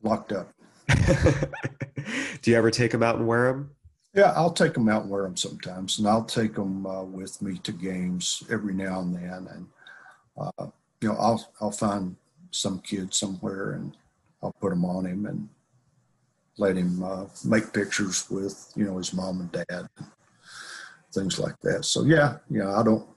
Locked 0.04 0.32
up. 0.32 0.52
do 2.42 2.52
you 2.52 2.58
ever 2.58 2.72
take 2.72 2.92
them 2.92 3.04
out 3.04 3.16
and 3.16 3.28
wear 3.28 3.52
them? 3.52 3.72
Yeah, 4.14 4.32
I'll 4.36 4.54
take 4.54 4.74
them 4.74 4.90
out 4.90 5.04
and 5.04 5.12
wear 5.12 5.24
them 5.24 5.36
sometimes, 5.36 5.98
and 5.98 6.08
I'll 6.08 6.26
take 6.26 6.54
them 6.54 6.86
uh, 6.86 7.04
with 7.04 7.42
me 7.42 7.58
to 7.60 7.72
games 7.72 8.44
every 8.52 8.74
now 8.74 9.00
and 9.00 9.16
then. 9.16 9.48
And 9.52 9.68
uh, 10.38 10.68
you 11.02 11.10
know, 11.10 11.16
I'll 11.16 11.54
I'll 11.60 11.72
find 11.72 12.16
some 12.52 12.80
kid 12.80 13.14
somewhere, 13.14 13.74
and 13.74 13.98
I'll 14.44 14.56
put 14.62 14.70
them 14.70 14.86
on 14.86 15.06
him, 15.06 15.26
and 15.26 15.50
let 16.58 16.78
him 16.78 17.04
uh, 17.04 17.26
make 17.44 17.74
pictures 17.74 18.30
with 18.30 18.72
you 18.76 18.86
know 18.86 18.98
his 18.98 19.14
mom 19.14 19.42
and 19.42 19.52
dad, 19.52 19.88
things 21.12 21.40
like 21.40 21.60
that. 21.62 21.86
So 21.86 22.04
yeah, 22.04 22.38
you 22.52 22.60
know, 22.60 22.72
I 22.72 22.84
don't 22.84 23.08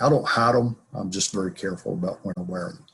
I 0.00 0.08
don't 0.08 0.26
hide 0.26 0.54
them. 0.54 0.76
I'm 0.94 1.10
just 1.10 1.32
very 1.32 1.52
careful 1.52 1.94
about 1.94 2.24
when 2.24 2.34
I 2.38 2.42
wear 2.42 2.68
them. 2.68 2.86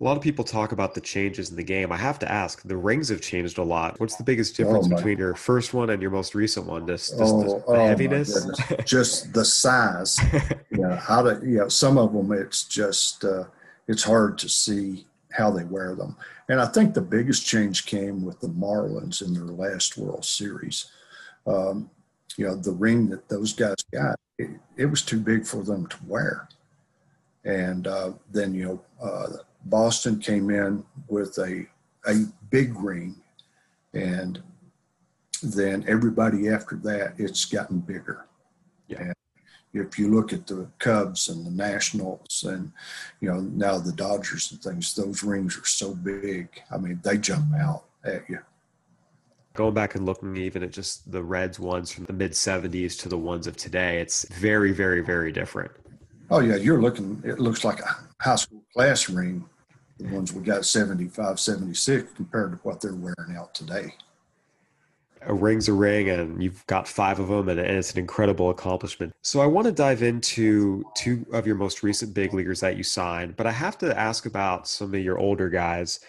A 0.00 0.04
lot 0.04 0.16
of 0.16 0.22
people 0.22 0.44
talk 0.44 0.70
about 0.70 0.94
the 0.94 1.00
changes 1.00 1.50
in 1.50 1.56
the 1.56 1.64
game. 1.64 1.90
I 1.90 1.96
have 1.96 2.20
to 2.20 2.30
ask, 2.30 2.62
the 2.62 2.76
rings 2.76 3.08
have 3.08 3.20
changed 3.20 3.58
a 3.58 3.64
lot. 3.64 3.98
What's 3.98 4.14
the 4.14 4.22
biggest 4.22 4.56
difference 4.56 4.86
oh 4.86 4.94
between 4.94 5.18
your 5.18 5.34
first 5.34 5.74
one 5.74 5.90
and 5.90 6.00
your 6.00 6.12
most 6.12 6.36
recent 6.36 6.66
one? 6.66 6.86
Just, 6.86 7.18
just 7.18 7.34
oh, 7.34 7.42
the 7.42 7.64
oh 7.66 7.74
heaviness? 7.74 8.48
just 8.84 9.32
the 9.32 9.44
size. 9.44 10.16
yeah, 10.70 10.96
how 10.96 11.22
to, 11.22 11.40
yeah, 11.44 11.66
some 11.66 11.98
of 11.98 12.12
them, 12.12 12.30
it's 12.30 12.62
just, 12.62 13.24
uh, 13.24 13.44
it's 13.88 14.04
hard 14.04 14.38
to 14.38 14.48
see 14.48 15.04
how 15.32 15.50
they 15.50 15.64
wear 15.64 15.96
them. 15.96 16.16
And 16.48 16.60
I 16.60 16.66
think 16.66 16.94
the 16.94 17.00
biggest 17.00 17.44
change 17.44 17.84
came 17.84 18.24
with 18.24 18.38
the 18.38 18.48
Marlins 18.48 19.20
in 19.20 19.34
their 19.34 19.42
last 19.42 19.98
World 19.98 20.24
Series. 20.24 20.92
Um, 21.44 21.90
you 22.36 22.46
know, 22.46 22.54
the 22.54 22.72
ring 22.72 23.08
that 23.08 23.28
those 23.28 23.52
guys 23.52 23.74
got, 23.92 24.14
it, 24.38 24.50
it, 24.76 24.86
was 24.86 25.02
too 25.02 25.18
big 25.18 25.44
for 25.44 25.64
them 25.64 25.88
to 25.88 25.96
wear. 26.06 26.48
And 27.44 27.88
uh, 27.88 28.12
then, 28.30 28.54
you 28.54 28.64
know, 28.64 28.80
uh, 29.02 29.38
Boston 29.64 30.18
came 30.18 30.50
in 30.50 30.84
with 31.08 31.38
a, 31.38 31.66
a 32.06 32.24
big 32.50 32.74
ring. 32.78 33.16
And 33.92 34.42
then 35.42 35.84
everybody 35.86 36.48
after 36.48 36.76
that, 36.76 37.14
it's 37.18 37.44
gotten 37.44 37.80
bigger. 37.80 38.26
Yeah. 38.88 39.00
And 39.02 39.14
if 39.72 39.98
you 39.98 40.14
look 40.14 40.32
at 40.32 40.46
the 40.46 40.68
Cubs 40.78 41.28
and 41.28 41.46
the 41.46 41.50
Nationals 41.50 42.44
and 42.46 42.72
you 43.20 43.30
know 43.30 43.40
now 43.40 43.78
the 43.78 43.92
Dodgers 43.92 44.50
and 44.50 44.62
things, 44.62 44.94
those 44.94 45.22
rings 45.22 45.56
are 45.58 45.66
so 45.66 45.94
big. 45.94 46.48
I 46.70 46.78
mean, 46.78 47.00
they 47.02 47.18
jump 47.18 47.54
out 47.54 47.84
at 48.04 48.28
you. 48.28 48.40
Going 49.54 49.74
back 49.74 49.94
and 49.94 50.06
looking 50.06 50.36
even 50.36 50.62
at 50.62 50.72
just 50.72 51.10
the 51.10 51.22
Reds 51.22 51.58
ones 51.58 51.90
from 51.92 52.04
the 52.04 52.12
mid 52.12 52.32
'70s 52.32 52.98
to 53.00 53.08
the 53.08 53.18
ones 53.18 53.46
of 53.46 53.56
today, 53.56 54.00
it's 54.00 54.26
very, 54.28 54.72
very, 54.72 55.00
very 55.00 55.32
different. 55.32 55.72
Oh 56.30 56.40
yeah, 56.40 56.56
you're 56.56 56.80
looking. 56.80 57.22
It 57.24 57.38
looks 57.38 57.64
like 57.64 57.80
a 57.80 57.96
high 58.20 58.36
school 58.36 58.62
class 58.72 59.08
ring. 59.08 59.44
The 59.98 60.14
ones 60.14 60.32
we 60.32 60.42
got 60.42 60.64
75, 60.64 61.40
76 61.40 62.12
compared 62.12 62.52
to 62.52 62.58
what 62.58 62.80
they're 62.80 62.94
wearing 62.94 63.36
out 63.36 63.54
today 63.54 63.94
a 65.22 65.34
ring's 65.34 65.68
a 65.68 65.72
ring 65.72 66.08
and 66.10 66.42
you've 66.42 66.66
got 66.66 66.86
five 66.86 67.18
of 67.18 67.28
them 67.28 67.48
and, 67.48 67.58
and, 67.58 67.76
it's 67.76 67.92
an 67.92 67.98
incredible 67.98 68.50
accomplishment 68.50 69.12
so 69.22 69.40
i 69.40 69.46
want 69.46 69.66
to 69.66 69.72
dive 69.72 70.02
into 70.02 70.84
two 70.94 71.24
of 71.32 71.46
your 71.46 71.56
most 71.56 71.82
recent 71.82 72.14
big 72.14 72.32
leaguers 72.32 72.60
that 72.60 72.76
you 72.76 72.82
signed 72.82 73.36
but 73.36 73.46
i 73.46 73.50
have 73.50 73.78
to 73.78 73.96
ask 73.98 74.26
about 74.26 74.68
some 74.68 74.94
of 74.94 75.00
your 75.00 75.18
older 75.18 75.48
guys 75.48 76.00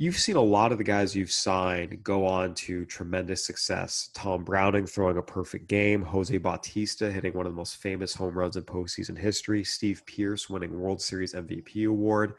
you've 0.00 0.18
seen 0.18 0.36
a 0.36 0.40
lot 0.40 0.72
of 0.72 0.78
the 0.78 0.84
guys 0.84 1.14
you've 1.14 1.30
signed 1.30 2.02
go 2.02 2.26
on 2.26 2.54
to 2.54 2.86
tremendous 2.86 3.44
success. 3.44 4.08
Tom 4.14 4.44
browning 4.44 4.86
throwing 4.86 5.18
a 5.18 5.22
perfect 5.22 5.68
game 5.68 6.00
jose 6.00 6.38
bautista 6.38 7.12
hitting 7.12 7.34
one 7.34 7.44
of 7.44 7.52
the 7.52 7.56
most 7.56 7.76
famous 7.76 8.14
home 8.14 8.32
runs 8.32 8.56
in 8.56 8.62
postseason 8.62 9.16
history 9.16 9.62
steve 9.62 10.02
Pearce 10.06 10.48
winning 10.48 10.80
world 10.80 11.02
series 11.02 11.34
mvp 11.34 11.86
award. 11.86 12.32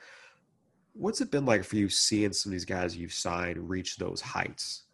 What's 0.93 1.21
it 1.21 1.29
been 1.29 1.45
like 1.45 1.63
for 1.63 1.75
you 1.75 1.87
seeing 1.87 2.33
some 2.33 2.49
of 2.49 2.53
these 2.53 2.65
guys 2.65 2.97
you've 2.97 3.13
signed 3.13 3.69
reach 3.69 3.97
those 3.97 4.21
heights? 4.21 4.85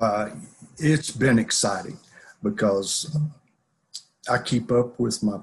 Uh, 0.00 0.30
it's 0.78 1.12
been 1.12 1.38
exciting 1.38 1.96
because 2.42 3.16
I 4.28 4.38
keep 4.38 4.72
up 4.72 4.98
with 4.98 5.22
my 5.22 5.38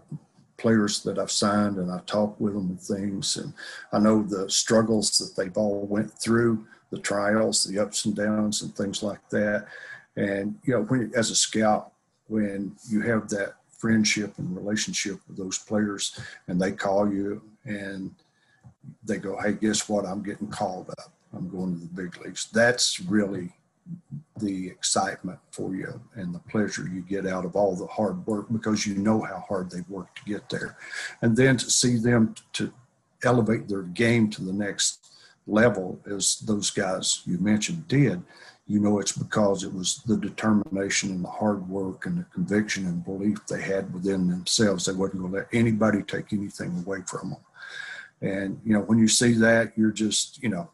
players 0.60 1.02
that 1.04 1.18
I've 1.18 1.32
signed 1.32 1.78
and 1.78 1.92
I've 1.92 2.06
talked 2.06 2.40
with 2.40 2.54
them 2.54 2.70
and 2.70 2.80
things. 2.80 3.38
And 3.38 3.54
I 3.92 4.00
know 4.00 4.22
the 4.22 4.50
struggles 4.50 5.18
that 5.18 5.36
they've 5.36 5.58
all 5.58 5.88
went 5.88 6.12
through, 6.12 6.66
the 6.92 7.00
trials, 7.00 7.64
the 7.64 7.80
ups 7.80 8.06
and 8.06 8.16
downs 8.16 8.62
and 8.62 8.76
things 8.76 9.02
like 9.02 9.28
that. 9.30 9.66
And, 10.16 10.60
you 10.64 10.74
know, 10.74 10.82
when 10.84 11.12
as 11.16 11.32
a 11.32 11.36
scout, 11.36 11.94
when 12.28 12.76
you 12.88 13.02
have 13.02 13.30
that 13.30 13.56
friendship 13.78 14.34
and 14.38 14.56
relationship 14.56 15.20
with 15.28 15.38
those 15.38 15.58
players 15.58 16.20
and 16.48 16.62
they 16.62 16.72
call 16.72 17.12
you 17.12 17.42
and 17.66 18.14
they 19.04 19.18
go, 19.18 19.40
Hey, 19.40 19.54
guess 19.54 19.88
what? 19.88 20.06
I'm 20.06 20.22
getting 20.22 20.48
called 20.48 20.90
up. 20.90 21.14
I'm 21.34 21.50
going 21.50 21.76
to 21.76 21.80
the 21.82 22.04
big 22.04 22.18
leagues. 22.24 22.50
That's 22.52 23.00
really 23.00 23.54
the 24.40 24.68
excitement 24.68 25.40
for 25.52 25.76
you 25.76 26.00
and 26.16 26.34
the 26.34 26.40
pleasure 26.40 26.88
you 26.88 27.02
get 27.02 27.26
out 27.26 27.46
of 27.46 27.56
all 27.56 27.76
the 27.76 27.88
hard 27.88 28.26
work 28.26 28.48
because 28.52 28.86
you 28.86 28.96
know 28.96 29.22
how 29.22 29.44
hard 29.48 29.70
they've 29.70 29.90
worked 29.90 30.18
to 30.18 30.32
get 30.32 30.50
there. 30.50 30.78
And 31.22 31.36
then 31.36 31.58
to 31.58 31.70
see 31.70 31.98
them 31.98 32.36
to 32.54 32.72
elevate 33.24 33.68
their 33.68 33.82
game 33.82 34.30
to 34.32 34.44
the 34.44 34.54
next 34.54 35.12
level, 35.46 36.00
as 36.06 36.40
those 36.40 36.70
guys 36.70 37.22
you 37.26 37.38
mentioned 37.40 37.88
did, 37.88 38.22
you 38.68 38.80
know 38.80 39.00
it's 39.00 39.12
because 39.12 39.64
it 39.64 39.74
was 39.74 40.02
the 40.06 40.16
determination 40.16 41.10
and 41.10 41.24
the 41.24 41.30
hard 41.30 41.68
work 41.68 42.06
and 42.06 42.20
the 42.20 42.24
conviction 42.26 42.86
and 42.86 43.04
belief 43.04 43.46
they 43.48 43.62
had 43.62 43.92
within 43.94 44.28
themselves. 44.28 44.86
They 44.86 44.94
wasn't 44.94 45.22
going 45.22 45.34
to 45.34 45.40
let 45.40 45.48
anybody 45.52 46.04
take 46.04 46.32
anything 46.32 46.84
away 46.86 47.00
from 47.08 47.32
them. 47.32 47.40
And, 48.22 48.62
you 48.64 48.74
know, 48.74 48.82
when 48.82 49.00
you 49.00 49.08
see 49.08 49.34
that, 49.34 49.74
you're 49.76 49.92
just, 49.92 50.42
you 50.44 50.50
know, 50.50 50.70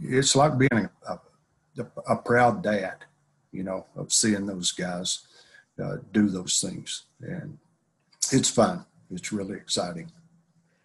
it's 0.00 0.36
like 0.36 0.58
being 0.58 0.88
a, 1.08 1.18
a 2.08 2.16
proud 2.16 2.62
dad, 2.62 3.04
you 3.52 3.62
know, 3.62 3.86
of 3.96 4.12
seeing 4.12 4.46
those 4.46 4.72
guys 4.72 5.26
uh, 5.82 5.96
do 6.12 6.28
those 6.28 6.60
things. 6.60 7.04
And 7.20 7.58
it's 8.32 8.50
fun. 8.50 8.84
It's 9.10 9.32
really 9.32 9.56
exciting. 9.56 10.10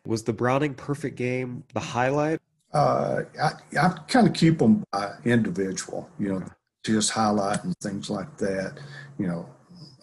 Was 0.05 0.24
the 0.24 0.33
Browning 0.33 0.74
perfect 0.74 1.15
game 1.15 1.63
the 1.74 1.79
highlight? 1.79 2.39
Uh, 2.74 3.24
I, 3.41 3.51
I 3.79 3.89
kind 4.07 4.27
of 4.27 4.33
keep 4.33 4.60
them 4.60 4.83
by 4.91 5.13
individual, 5.25 6.10
you 6.17 6.29
know, 6.29 6.43
just 6.86 7.12
highlight 7.12 7.63
and 7.63 7.75
things 7.77 8.10
like 8.10 8.38
that. 8.38 8.79
You 9.17 9.27
know, 9.27 9.50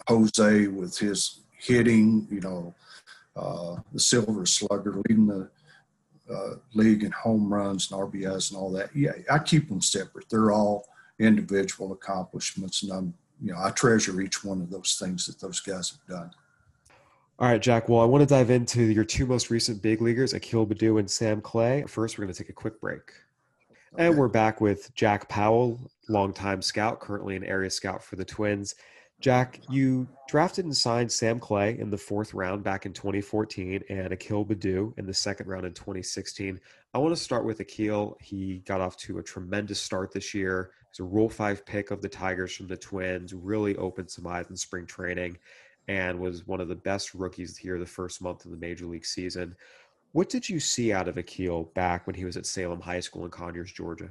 Jose 0.07 0.67
with 0.67 0.97
his 0.97 1.41
hitting, 1.57 2.27
you 2.29 2.41
know, 2.41 2.75
uh, 3.35 3.77
the 3.93 3.99
Silver 3.99 4.45
Slugger 4.45 5.01
leading 5.07 5.27
the 5.27 5.49
uh, 6.33 6.55
league 6.73 7.03
and 7.03 7.13
home 7.13 7.51
runs 7.51 7.91
and 7.91 7.99
RBIs 7.99 8.51
and 8.51 8.59
all 8.59 8.71
that. 8.71 8.95
Yeah, 8.95 9.13
I 9.31 9.39
keep 9.39 9.69
them 9.69 9.81
separate. 9.81 10.29
They're 10.29 10.51
all 10.51 10.87
individual 11.19 11.91
accomplishments, 11.91 12.83
and 12.83 12.91
I'm 12.91 13.13
you 13.41 13.53
know 13.53 13.59
I 13.61 13.71
treasure 13.71 14.21
each 14.21 14.43
one 14.43 14.61
of 14.61 14.69
those 14.69 14.97
things 14.99 15.25
that 15.25 15.39
those 15.39 15.59
guys 15.59 15.91
have 15.91 16.17
done. 16.19 16.31
All 17.39 17.47
right, 17.47 17.61
Jack. 17.61 17.87
Well, 17.87 18.01
I 18.01 18.05
want 18.05 18.21
to 18.21 18.25
dive 18.25 18.49
into 18.49 18.83
your 18.83 19.05
two 19.05 19.25
most 19.25 19.49
recent 19.49 19.81
big 19.81 20.01
leaguers, 20.01 20.33
Akil 20.33 20.67
Baddoo 20.67 20.99
and 20.99 21.09
Sam 21.09 21.39
Clay. 21.39 21.85
First, 21.87 22.17
we're 22.17 22.25
going 22.25 22.33
to 22.33 22.37
take 22.37 22.49
a 22.49 22.53
quick 22.53 22.81
break. 22.81 23.13
Okay. 23.93 24.05
And 24.07 24.17
we're 24.17 24.27
back 24.27 24.59
with 24.59 24.93
Jack 24.93 25.29
Powell, 25.29 25.79
longtime 26.09 26.61
scout, 26.61 26.99
currently 26.99 27.37
an 27.37 27.45
area 27.45 27.69
scout 27.69 28.03
for 28.03 28.17
the 28.17 28.25
Twins. 28.25 28.75
Jack, 29.19 29.59
you 29.69 30.07
drafted 30.29 30.63
and 30.63 30.75
signed 30.75 31.11
Sam 31.11 31.39
Clay 31.39 31.77
in 31.77 31.89
the 31.89 31.97
fourth 31.97 32.33
round 32.33 32.63
back 32.63 32.85
in 32.85 32.93
2014 32.93 33.83
and 33.89 34.13
Akil 34.13 34.45
Baddoo 34.45 34.97
in 34.97 35.05
the 35.05 35.13
second 35.13 35.47
round 35.47 35.65
in 35.65 35.73
2016. 35.73 36.57
I 36.93 36.97
want 36.97 37.13
to 37.13 37.21
start 37.21 37.43
with 37.43 37.59
Akil. 37.59 38.17
He 38.21 38.59
got 38.59 38.79
off 38.79 38.95
to 38.97 39.17
a 39.17 39.23
tremendous 39.23 39.81
start 39.81 40.13
this 40.13 40.33
year. 40.33 40.71
He's 40.89 41.01
a 41.01 41.03
Rule 41.03 41.27
5 41.27 41.65
pick 41.65 41.91
of 41.91 42.01
the 42.01 42.07
Tigers 42.07 42.55
from 42.55 42.67
the 42.67 42.77
Twins, 42.77 43.33
really 43.33 43.75
opened 43.75 44.09
some 44.09 44.25
eyes 44.25 44.49
in 44.49 44.55
spring 44.55 44.85
training 44.85 45.37
and 45.89 46.17
was 46.17 46.47
one 46.47 46.61
of 46.61 46.69
the 46.69 46.75
best 46.75 47.13
rookies 47.13 47.57
here 47.57 47.77
the 47.77 47.85
first 47.85 48.21
month 48.21 48.45
of 48.45 48.51
the 48.51 48.57
major 48.57 48.85
league 48.85 49.05
season. 49.05 49.53
What 50.13 50.29
did 50.29 50.47
you 50.47 50.61
see 50.61 50.93
out 50.93 51.09
of 51.09 51.17
Akil 51.17 51.71
back 51.73 52.07
when 52.07 52.15
he 52.15 52.23
was 52.23 52.37
at 52.37 52.45
Salem 52.45 52.79
High 52.79 53.01
School 53.01 53.25
in 53.25 53.31
Conyers, 53.31 53.73
Georgia? 53.73 54.09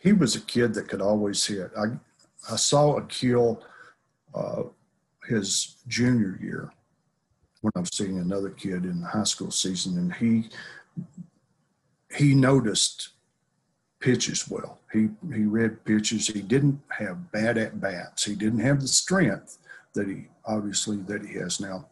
He 0.00 0.12
was 0.12 0.34
a 0.34 0.40
kid 0.40 0.74
that 0.74 0.88
could 0.88 1.00
always 1.00 1.44
hit. 1.44 1.70
I 1.78 1.98
I 2.50 2.56
saw 2.56 2.96
Akil 2.96 3.62
uh, 4.34 4.62
his 5.28 5.76
junior 5.88 6.38
year 6.40 6.70
when 7.60 7.72
I 7.76 7.80
was 7.80 7.90
seeing 7.92 8.18
another 8.18 8.50
kid 8.50 8.84
in 8.84 9.00
the 9.00 9.06
high 9.06 9.24
school 9.24 9.50
season, 9.50 9.98
and 9.98 10.12
he 10.14 10.48
he 12.16 12.34
noticed 12.34 13.10
pitches 14.00 14.48
well. 14.48 14.80
he 14.92 15.10
he 15.32 15.44
read 15.44 15.84
pitches. 15.84 16.26
He 16.26 16.40
didn't 16.40 16.80
have 16.88 17.30
bad 17.32 17.58
at 17.58 17.80
bats. 17.80 18.24
He 18.24 18.34
didn't 18.34 18.60
have 18.60 18.80
the 18.80 18.88
strength 18.88 19.58
that 19.94 20.08
he 20.08 20.26
obviously 20.44 20.96
that 20.98 21.24
he 21.24 21.34
has 21.34 21.60
now, 21.60 21.86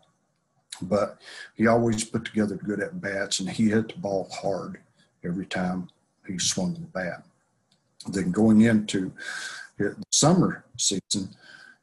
but 0.82 1.18
he 1.54 1.66
always 1.66 2.04
put 2.04 2.24
together 2.24 2.56
good 2.56 2.80
at 2.80 3.00
bats, 3.00 3.40
and 3.40 3.50
he 3.50 3.68
hit 3.68 3.88
the 3.88 4.00
ball 4.00 4.28
hard 4.32 4.78
every 5.24 5.46
time 5.46 5.88
he 6.26 6.38
swung 6.38 6.74
the 6.74 6.80
bat. 6.80 7.24
Then 8.08 8.30
going 8.30 8.62
into 8.62 9.12
summer 10.10 10.64
season, 10.76 11.30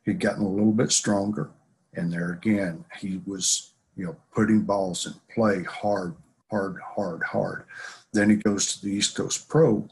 he'd 0.04 0.20
gotten 0.20 0.44
a 0.44 0.50
little 0.50 0.72
bit 0.72 0.92
stronger, 0.92 1.52
and 1.94 2.12
there 2.12 2.32
again 2.32 2.86
he 3.00 3.22
was 3.26 3.74
you 3.96 4.06
know 4.06 4.16
putting 4.34 4.62
balls 4.62 5.06
in 5.06 5.14
play 5.34 5.64
hard, 5.64 6.16
hard, 6.50 6.78
hard, 6.96 7.24
hard. 7.24 7.66
Then 8.14 8.30
he 8.30 8.38
goes 8.38 8.74
to 8.76 8.86
the 8.86 8.92
East 8.92 9.16
Coast 9.16 9.50
Pro 9.50 9.88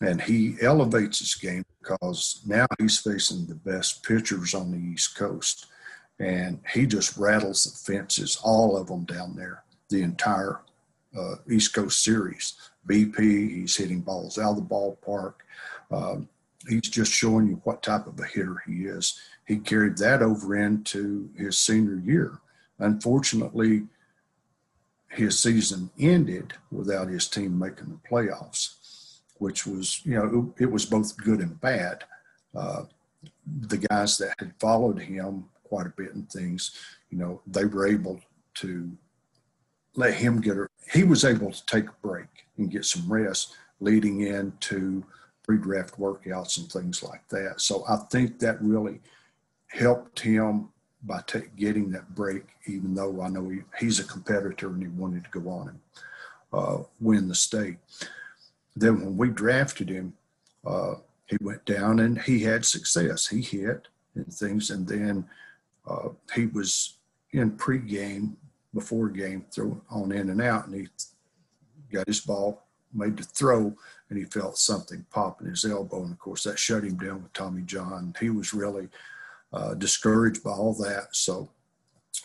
and 0.00 0.20
he 0.20 0.56
elevates 0.62 1.18
his 1.18 1.34
game 1.34 1.64
because 1.80 2.42
now 2.46 2.66
he's 2.78 2.98
facing 2.98 3.46
the 3.46 3.54
best 3.54 4.04
pitchers 4.04 4.54
on 4.54 4.70
the 4.70 4.78
East 4.78 5.16
Coast, 5.16 5.66
and 6.18 6.60
he 6.72 6.86
just 6.86 7.16
rattles 7.16 7.64
the 7.64 7.92
fences, 7.92 8.38
all 8.42 8.76
of 8.76 8.86
them 8.88 9.04
down 9.04 9.34
there, 9.36 9.64
the 9.88 10.02
entire 10.02 10.60
uh, 11.18 11.36
East 11.50 11.74
Coast 11.74 12.04
series. 12.04 12.54
BP, 12.86 13.18
he's 13.18 13.76
hitting 13.76 14.00
balls 14.00 14.38
out 14.38 14.50
of 14.50 14.56
the 14.56 14.62
ballpark. 14.62 15.34
Um, 15.90 16.28
he's 16.68 16.82
just 16.82 17.12
showing 17.12 17.48
you 17.48 17.60
what 17.64 17.82
type 17.82 18.06
of 18.06 18.18
a 18.20 18.24
hitter 18.24 18.62
he 18.66 18.84
is. 18.84 19.20
He 19.46 19.58
carried 19.58 19.96
that 19.98 20.22
over 20.22 20.56
into 20.56 21.30
his 21.36 21.58
senior 21.58 21.96
year. 22.04 22.38
Unfortunately, 22.78 23.86
his 25.08 25.38
season 25.38 25.90
ended 25.98 26.52
without 26.70 27.08
his 27.08 27.26
team 27.26 27.58
making 27.58 27.88
the 27.88 28.08
playoffs 28.08 28.78
which 29.38 29.66
was, 29.66 30.04
you 30.04 30.14
know, 30.14 30.54
it, 30.58 30.70
was 30.70 30.84
both 30.84 31.16
good 31.16 31.40
and 31.40 31.60
bad. 31.60 32.04
Uh, 32.54 32.84
the 33.46 33.78
guys 33.78 34.18
that 34.18 34.34
had 34.38 34.52
followed 34.60 34.98
him 34.98 35.44
quite 35.64 35.86
a 35.86 35.92
bit 35.96 36.14
and 36.14 36.30
things, 36.30 36.72
you 37.10 37.18
know, 37.18 37.40
they 37.46 37.64
were 37.64 37.86
able 37.86 38.20
to 38.54 38.90
let 39.94 40.14
him 40.14 40.40
get 40.40 40.56
her. 40.56 40.68
He 40.92 41.04
was 41.04 41.24
able 41.24 41.52
to 41.52 41.66
take 41.66 41.88
a 41.88 42.06
break 42.06 42.26
and 42.56 42.70
get 42.70 42.84
some 42.84 43.10
rest 43.10 43.54
leading 43.80 44.22
into 44.22 45.04
pre-draft 45.48 45.98
workouts 45.98 46.58
and 46.58 46.70
things 46.70 47.02
like 47.02 47.26
that. 47.28 47.58
So 47.58 47.82
I 47.88 47.96
think 48.10 48.38
that 48.40 48.60
really 48.60 49.00
helped 49.68 50.20
him 50.20 50.68
by 51.02 51.22
t- 51.26 51.40
getting 51.56 51.90
that 51.92 52.14
break, 52.14 52.44
even 52.66 52.94
though 52.94 53.22
I 53.22 53.28
know 53.30 53.48
he, 53.48 53.60
he's 53.80 53.98
a 53.98 54.04
competitor 54.04 54.68
and 54.68 54.82
he 54.82 54.88
wanted 54.88 55.24
to 55.24 55.40
go 55.40 55.48
on 55.48 55.68
and 55.68 55.80
uh, 56.52 56.82
win 57.00 57.28
the 57.28 57.34
state. 57.34 57.78
Then 58.76 59.00
when 59.00 59.16
we 59.16 59.30
drafted 59.30 59.88
him, 59.88 60.12
uh, 60.66 60.96
he 61.24 61.38
went 61.40 61.64
down 61.64 62.00
and 62.00 62.20
he 62.20 62.40
had 62.40 62.66
success. 62.66 63.26
He 63.26 63.40
hit 63.40 63.88
and 64.16 64.30
things, 64.32 64.70
and 64.70 64.86
then 64.86 65.24
uh, 65.86 66.10
he 66.34 66.46
was 66.46 66.98
in 67.32 67.52
pregame, 67.52 68.34
before 68.74 69.08
game, 69.08 69.46
throw 69.50 69.80
on 69.88 70.12
in 70.12 70.28
and 70.28 70.42
out, 70.42 70.66
and 70.66 70.74
he 70.74 70.88
got 71.90 72.06
his 72.06 72.20
ball, 72.20 72.66
made 72.92 73.16
the 73.16 73.22
throw, 73.22 73.74
and 74.10 74.18
he 74.18 74.24
felt 74.24 74.58
something 74.58 75.04
pop 75.10 75.40
in 75.40 75.48
his 75.48 75.64
elbow, 75.64 76.02
and 76.02 76.12
of 76.12 76.18
course 76.18 76.44
that 76.44 76.58
shut 76.58 76.84
him 76.84 76.96
down 76.96 77.22
with 77.22 77.32
Tommy 77.32 77.62
John. 77.62 78.14
He 78.20 78.30
was 78.30 78.54
really 78.54 78.88
uh, 79.52 79.74
discouraged 79.74 80.42
by 80.42 80.50
all 80.50 80.74
that. 80.74 81.08
So, 81.12 81.50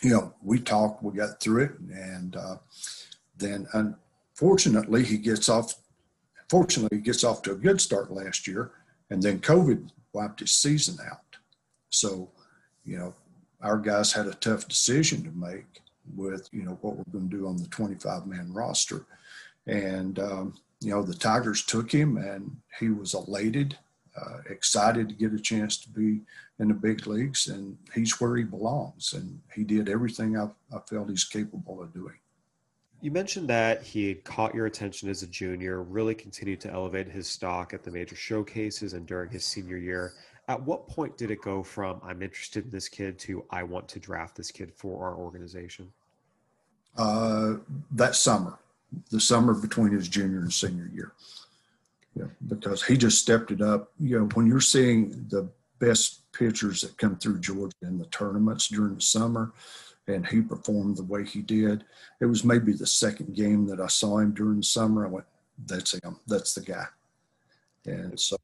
you 0.02 0.10
know, 0.10 0.34
we 0.42 0.58
talked, 0.60 1.02
we 1.02 1.12
got 1.12 1.40
through 1.40 1.64
it, 1.64 1.78
and 1.92 2.36
uh, 2.36 2.56
then 3.36 3.66
unfortunately 3.72 5.04
he 5.04 5.18
gets 5.18 5.48
off 5.48 5.74
Fortunately, 6.48 6.98
he 6.98 7.02
gets 7.02 7.24
off 7.24 7.42
to 7.42 7.52
a 7.52 7.56
good 7.56 7.80
start 7.80 8.12
last 8.12 8.46
year, 8.46 8.72
and 9.10 9.22
then 9.22 9.40
COVID 9.40 9.90
wiped 10.12 10.40
his 10.40 10.52
season 10.52 10.96
out. 11.10 11.36
So, 11.90 12.30
you 12.84 12.98
know, 12.98 13.14
our 13.62 13.78
guys 13.78 14.12
had 14.12 14.26
a 14.26 14.34
tough 14.34 14.68
decision 14.68 15.24
to 15.24 15.30
make 15.30 15.80
with, 16.14 16.48
you 16.52 16.62
know, 16.62 16.78
what 16.82 16.96
we're 16.96 17.12
going 17.12 17.30
to 17.30 17.36
do 17.36 17.48
on 17.48 17.56
the 17.56 17.68
25 17.68 18.26
man 18.26 18.52
roster. 18.52 19.06
And, 19.66 20.18
um, 20.18 20.54
you 20.84 20.90
know, 20.90 21.02
the 21.02 21.14
Tigers 21.14 21.64
took 21.64 21.90
him 21.90 22.16
and 22.16 22.56
he 22.78 22.90
was 22.90 23.14
elated, 23.14 23.78
uh, 24.20 24.38
excited 24.50 25.08
to 25.08 25.14
get 25.14 25.32
a 25.32 25.40
chance 25.40 25.78
to 25.78 25.88
be 25.88 26.20
in 26.58 26.68
the 26.68 26.74
big 26.74 27.06
leagues. 27.06 27.46
And 27.48 27.76
he's 27.94 28.20
where 28.20 28.36
he 28.36 28.44
belongs. 28.44 29.14
And 29.14 29.40
he 29.54 29.64
did 29.64 29.88
everything 29.88 30.36
I, 30.36 30.48
I 30.74 30.80
felt 30.88 31.08
he's 31.08 31.24
capable 31.24 31.82
of 31.82 31.92
doing. 31.94 32.14
You 33.00 33.10
mentioned 33.10 33.48
that 33.48 33.82
he 33.82 34.14
caught 34.14 34.54
your 34.54 34.66
attention 34.66 35.10
as 35.10 35.22
a 35.22 35.26
junior, 35.26 35.82
really 35.82 36.14
continued 36.14 36.60
to 36.62 36.72
elevate 36.72 37.08
his 37.08 37.26
stock 37.26 37.74
at 37.74 37.82
the 37.82 37.90
major 37.90 38.16
showcases 38.16 38.94
and 38.94 39.06
during 39.06 39.30
his 39.30 39.44
senior 39.44 39.76
year. 39.76 40.14
At 40.48 40.62
what 40.62 40.88
point 40.88 41.16
did 41.16 41.30
it 41.30 41.40
go 41.42 41.62
from 41.62 42.00
I'm 42.02 42.22
interested 42.22 42.64
in 42.64 42.70
this 42.70 42.88
kid 42.88 43.18
to 43.20 43.44
I 43.50 43.62
want 43.62 43.88
to 43.88 43.98
draft 43.98 44.36
this 44.36 44.50
kid 44.50 44.72
for 44.74 45.04
our 45.04 45.16
organization? 45.16 45.90
Uh, 46.96 47.54
that 47.92 48.14
summer, 48.14 48.58
the 49.10 49.20
summer 49.20 49.54
between 49.54 49.92
his 49.92 50.08
junior 50.08 50.40
and 50.40 50.52
senior 50.52 50.90
year. 50.92 51.12
Yeah, 52.16 52.26
because 52.46 52.84
he 52.84 52.96
just 52.96 53.18
stepped 53.18 53.50
it 53.50 53.60
up. 53.60 53.92
You 53.98 54.20
know, 54.20 54.28
when 54.34 54.46
you're 54.46 54.60
seeing 54.60 55.26
the 55.28 55.48
best 55.80 56.30
pitchers 56.32 56.80
that 56.82 56.96
come 56.96 57.16
through 57.16 57.40
Georgia 57.40 57.74
in 57.82 57.98
the 57.98 58.06
tournaments 58.06 58.68
during 58.68 58.94
the 58.94 59.00
summer, 59.00 59.52
and 60.06 60.26
he 60.26 60.42
performed 60.42 60.96
the 60.96 61.04
way 61.04 61.24
he 61.24 61.40
did. 61.40 61.84
It 62.20 62.26
was 62.26 62.44
maybe 62.44 62.72
the 62.72 62.86
second 62.86 63.34
game 63.34 63.66
that 63.68 63.80
I 63.80 63.86
saw 63.86 64.18
him 64.18 64.32
during 64.32 64.58
the 64.58 64.62
summer. 64.62 65.06
I 65.06 65.08
went, 65.08 65.26
that's 65.66 65.92
him. 65.92 66.18
That's 66.26 66.54
the 66.54 66.60
guy. 66.60 66.84
And 67.86 68.18
so 68.18 68.36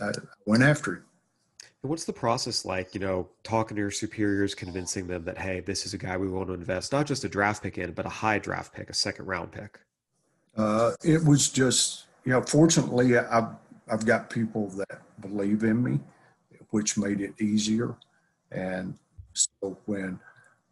I 0.00 0.12
went 0.46 0.62
after 0.62 0.96
him. 0.96 1.04
What's 1.82 2.04
the 2.04 2.12
process 2.12 2.64
like, 2.64 2.94
you 2.94 3.00
know, 3.00 3.28
talking 3.42 3.74
to 3.74 3.80
your 3.80 3.90
superiors, 3.90 4.54
convincing 4.54 5.08
them 5.08 5.24
that, 5.24 5.36
hey, 5.36 5.60
this 5.60 5.84
is 5.84 5.94
a 5.94 5.98
guy 5.98 6.16
we 6.16 6.28
want 6.28 6.46
to 6.46 6.54
invest, 6.54 6.92
not 6.92 7.06
just 7.06 7.24
a 7.24 7.28
draft 7.28 7.60
pick 7.60 7.76
in, 7.76 7.90
but 7.90 8.06
a 8.06 8.08
high 8.08 8.38
draft 8.38 8.72
pick, 8.72 8.88
a 8.88 8.94
second 8.94 9.26
round 9.26 9.50
pick? 9.50 9.80
Uh, 10.56 10.92
it 11.02 11.24
was 11.24 11.48
just, 11.48 12.06
you 12.24 12.30
know, 12.30 12.40
fortunately, 12.40 13.18
I've, 13.18 13.48
I've 13.90 14.06
got 14.06 14.30
people 14.30 14.68
that 14.68 15.02
believe 15.20 15.64
in 15.64 15.82
me, 15.82 15.98
which 16.70 16.96
made 16.96 17.20
it 17.20 17.34
easier. 17.40 17.96
And 18.52 18.96
so 19.32 19.76
when 19.86 20.20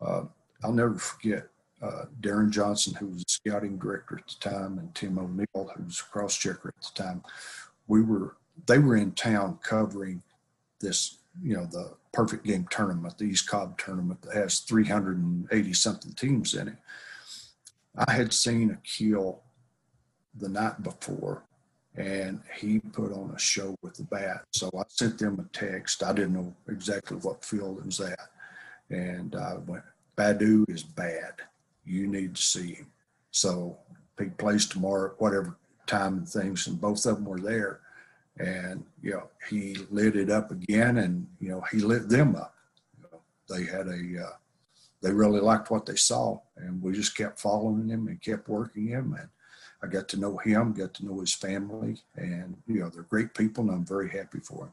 uh, 0.00 0.22
I'll 0.62 0.72
never 0.72 0.94
forget 0.94 1.48
uh, 1.82 2.04
Deron 2.20 2.50
Johnson, 2.50 2.94
who 2.94 3.06
was 3.06 3.24
the 3.24 3.50
scouting 3.50 3.78
director 3.78 4.18
at 4.18 4.28
the 4.28 4.50
time, 4.50 4.78
and 4.78 4.94
Tim 4.94 5.18
O'Neill, 5.18 5.46
who 5.54 5.82
was 5.84 6.00
a 6.00 6.12
cross 6.12 6.36
checker 6.36 6.68
at 6.68 6.94
the 6.94 7.02
time. 7.02 7.22
We 7.88 8.02
were 8.02 8.36
they 8.66 8.78
were 8.78 8.96
in 8.96 9.12
town 9.12 9.58
covering 9.62 10.22
this, 10.80 11.18
you 11.42 11.56
know, 11.56 11.66
the 11.66 11.94
perfect 12.12 12.44
game 12.44 12.66
tournament, 12.70 13.18
the 13.18 13.24
East 13.24 13.48
Cobb 13.48 13.78
tournament 13.78 14.22
that 14.22 14.34
has 14.34 14.60
380 14.60 15.72
something 15.72 16.12
teams 16.12 16.54
in 16.54 16.68
it. 16.68 16.76
I 17.96 18.12
had 18.12 18.32
seen 18.32 18.70
Akil 18.70 19.42
the 20.34 20.48
night 20.48 20.82
before, 20.82 21.44
and 21.96 22.40
he 22.58 22.78
put 22.78 23.12
on 23.12 23.32
a 23.34 23.38
show 23.38 23.76
with 23.82 23.94
the 23.94 24.04
bat. 24.04 24.42
So 24.52 24.70
I 24.76 24.82
sent 24.88 25.18
them 25.18 25.38
a 25.40 25.56
text. 25.56 26.02
I 26.02 26.12
didn't 26.12 26.34
know 26.34 26.54
exactly 26.68 27.18
what 27.18 27.44
field 27.44 27.78
it 27.78 27.86
was 27.86 28.00
at 28.00 28.18
and 28.90 29.36
I 29.36 29.56
went, 29.66 29.84
Baddoo 30.16 30.68
is 30.68 30.82
bad. 30.82 31.34
You 31.84 32.06
need 32.06 32.34
to 32.34 32.42
see 32.42 32.74
him. 32.74 32.86
So 33.30 33.78
he 34.18 34.26
plays 34.26 34.66
tomorrow, 34.66 35.14
whatever 35.18 35.56
time 35.86 36.18
and 36.18 36.28
things, 36.28 36.66
and 36.66 36.80
both 36.80 37.06
of 37.06 37.16
them 37.16 37.24
were 37.24 37.40
there. 37.40 37.80
And, 38.40 38.84
you 39.02 39.12
know, 39.12 39.28
he 39.48 39.76
lit 39.90 40.16
it 40.16 40.30
up 40.30 40.50
again 40.50 40.98
and, 40.98 41.26
you 41.40 41.50
know, 41.50 41.62
he 41.70 41.78
lit 41.78 42.08
them 42.08 42.36
up. 42.36 42.54
They 43.48 43.64
had 43.64 43.86
a, 43.86 44.24
uh, 44.24 44.36
they 45.02 45.12
really 45.12 45.40
liked 45.40 45.70
what 45.70 45.84
they 45.84 45.96
saw 45.96 46.38
and 46.56 46.80
we 46.82 46.92
just 46.92 47.16
kept 47.16 47.38
following 47.38 47.88
him 47.88 48.06
and 48.08 48.20
kept 48.22 48.48
working 48.48 48.86
him. 48.86 49.14
And 49.18 49.28
I 49.82 49.88
got 49.88 50.08
to 50.10 50.16
know 50.16 50.38
him, 50.38 50.72
got 50.72 50.94
to 50.94 51.06
know 51.06 51.20
his 51.20 51.34
family, 51.34 51.98
and, 52.16 52.56
you 52.66 52.80
know, 52.80 52.90
they're 52.90 53.02
great 53.02 53.34
people 53.34 53.64
and 53.64 53.72
I'm 53.72 53.84
very 53.84 54.08
happy 54.08 54.40
for 54.40 54.66
him. 54.66 54.72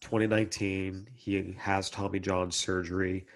2019, 0.00 1.08
he 1.14 1.56
has 1.58 1.90
Tommy 1.90 2.20
John 2.20 2.50
surgery. 2.52 3.26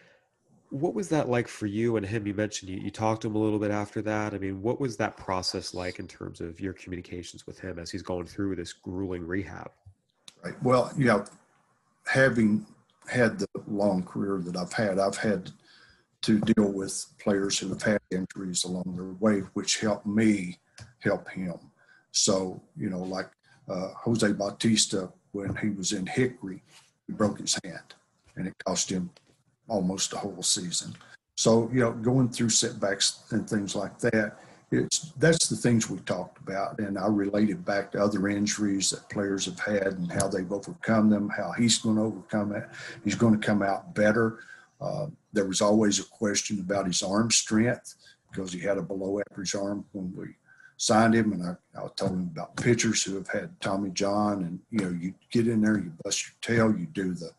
What 0.71 0.95
was 0.95 1.09
that 1.09 1.29
like 1.29 1.49
for 1.49 1.67
you 1.67 1.97
and 1.97 2.07
him? 2.07 2.27
You 2.27 2.35
mentioned 2.35 2.71
you, 2.71 2.79
you 2.79 2.91
talked 2.91 3.23
to 3.23 3.29
him 3.29 3.35
a 3.35 3.39
little 3.39 3.59
bit 3.59 3.73
after 3.73 4.01
that. 4.03 4.35
I 4.35 4.39
mean, 4.39 4.63
what 4.63 4.81
was 4.81 4.97
that 4.99 5.17
process 5.17 5.75
like 5.75 5.99
in 5.99 6.07
terms 6.07 6.41
of 6.41 6.61
your 6.61 6.73
communications 6.73 7.47
with 7.47 7.59
him 7.59 7.79
as 7.79 7.91
he's 7.91 8.03
going 8.03 8.27
through 8.27 8.57
this 8.57 8.73
grueling 8.73 9.27
rehab? 9.27 9.71
Right. 10.45 10.55
Well, 10.63 10.93
you 10.97 11.07
know, 11.07 11.25
having 12.07 12.67
had 13.09 13.39
the 13.41 13.47
long 13.67 14.05
career 14.05 14.41
that 14.45 14.57
I've 14.57 14.73
had, 14.73 14.99
I've 14.99 15.17
had 15.17 15.51
to 16.23 16.39
deal 16.39 16.71
with 16.71 17.07
players 17.19 17.59
who 17.59 17.69
have 17.71 17.83
had 17.83 18.01
injuries 18.11 18.65
along 18.65 18.95
their 18.95 19.15
way, 19.19 19.41
which 19.55 19.81
helped 19.81 20.07
me 20.07 20.59
help 21.01 21.29
him. 21.31 21.55
So, 22.13 22.63
you 22.77 22.91
know, 22.91 23.03
like 23.03 23.31
uh, 23.69 23.89
Jose 23.97 24.33
Bautista 24.33 25.11
when 25.33 25.57
he 25.57 25.71
was 25.71 25.93
in 25.93 26.07
Hickory, 26.07 26.63
he 27.07 27.13
broke 27.13 27.39
his 27.39 27.59
hand 27.65 27.95
and 28.37 28.47
it 28.47 28.55
cost 28.65 28.91
him 28.91 29.11
almost 29.71 30.13
a 30.13 30.17
whole 30.17 30.43
season. 30.43 30.95
So, 31.37 31.71
you 31.73 31.81
know, 31.81 31.93
going 31.93 32.29
through 32.29 32.51
setbacks 32.51 33.23
and 33.31 33.49
things 33.49 33.75
like 33.75 33.99
that, 34.01 34.37
it's 34.71 35.13
that's 35.19 35.49
the 35.49 35.57
things 35.57 35.91
we 35.91 35.99
talked 36.01 36.39
about, 36.39 36.79
and 36.79 36.97
I 36.97 37.07
related 37.07 37.65
back 37.65 37.91
to 37.93 38.03
other 38.03 38.29
injuries 38.29 38.91
that 38.91 39.09
players 39.09 39.47
have 39.47 39.59
had 39.59 39.95
and 39.95 40.13
how 40.13 40.29
they've 40.29 40.53
overcome 40.53 41.11
them, 41.11 41.29
how 41.29 41.53
he's 41.53 41.79
going 41.79 41.97
to 41.97 42.03
overcome 42.03 42.55
it. 42.55 42.69
He's 43.03 43.17
going 43.17 43.39
to 43.39 43.45
come 43.45 43.63
out 43.63 43.95
better. 43.95 44.41
Uh, 44.81 45.07
there 45.33 45.47
was 45.47 45.61
always 45.61 45.99
a 45.99 46.05
question 46.05 46.61
about 46.61 46.87
his 46.87 47.03
arm 47.03 47.31
strength 47.31 47.95
because 48.31 48.53
he 48.53 48.61
had 48.61 48.79
a 48.79 48.83
below 48.83 49.21
average 49.31 49.55
arm 49.55 49.85
when 49.93 50.13
we 50.17 50.37
signed 50.81 51.15
him, 51.15 51.33
and 51.33 51.43
I, 51.47 51.79
I 51.79 51.89
told 51.95 52.13
him 52.13 52.31
about 52.33 52.57
pitchers 52.57 53.03
who 53.03 53.15
have 53.17 53.29
had 53.29 53.61
Tommy 53.61 53.91
John, 53.91 54.45
and 54.45 54.59
you 54.71 54.79
know, 54.79 54.99
you 54.99 55.13
get 55.31 55.47
in 55.47 55.61
there, 55.61 55.77
you 55.77 55.93
bust 56.03 56.27
your 56.27 56.35
tail, 56.41 56.75
you 56.75 56.87
do 56.87 57.13
the 57.13 57.31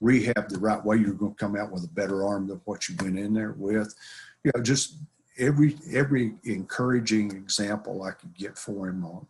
rehab 0.00 0.48
the 0.48 0.58
right 0.58 0.84
way, 0.84 0.96
you're 0.96 1.12
going 1.12 1.32
to 1.32 1.38
come 1.38 1.54
out 1.54 1.70
with 1.70 1.84
a 1.84 1.94
better 1.94 2.26
arm 2.26 2.48
than 2.48 2.60
what 2.64 2.88
you 2.88 2.96
went 3.00 3.16
in 3.16 3.32
there 3.32 3.54
with. 3.56 3.94
You 4.42 4.50
know, 4.52 4.62
just 4.62 4.96
every 5.38 5.76
every 5.92 6.34
encouraging 6.42 7.30
example 7.30 8.02
I 8.02 8.10
could 8.10 8.34
get 8.34 8.58
for 8.58 8.88
him 8.88 9.04
on, 9.04 9.24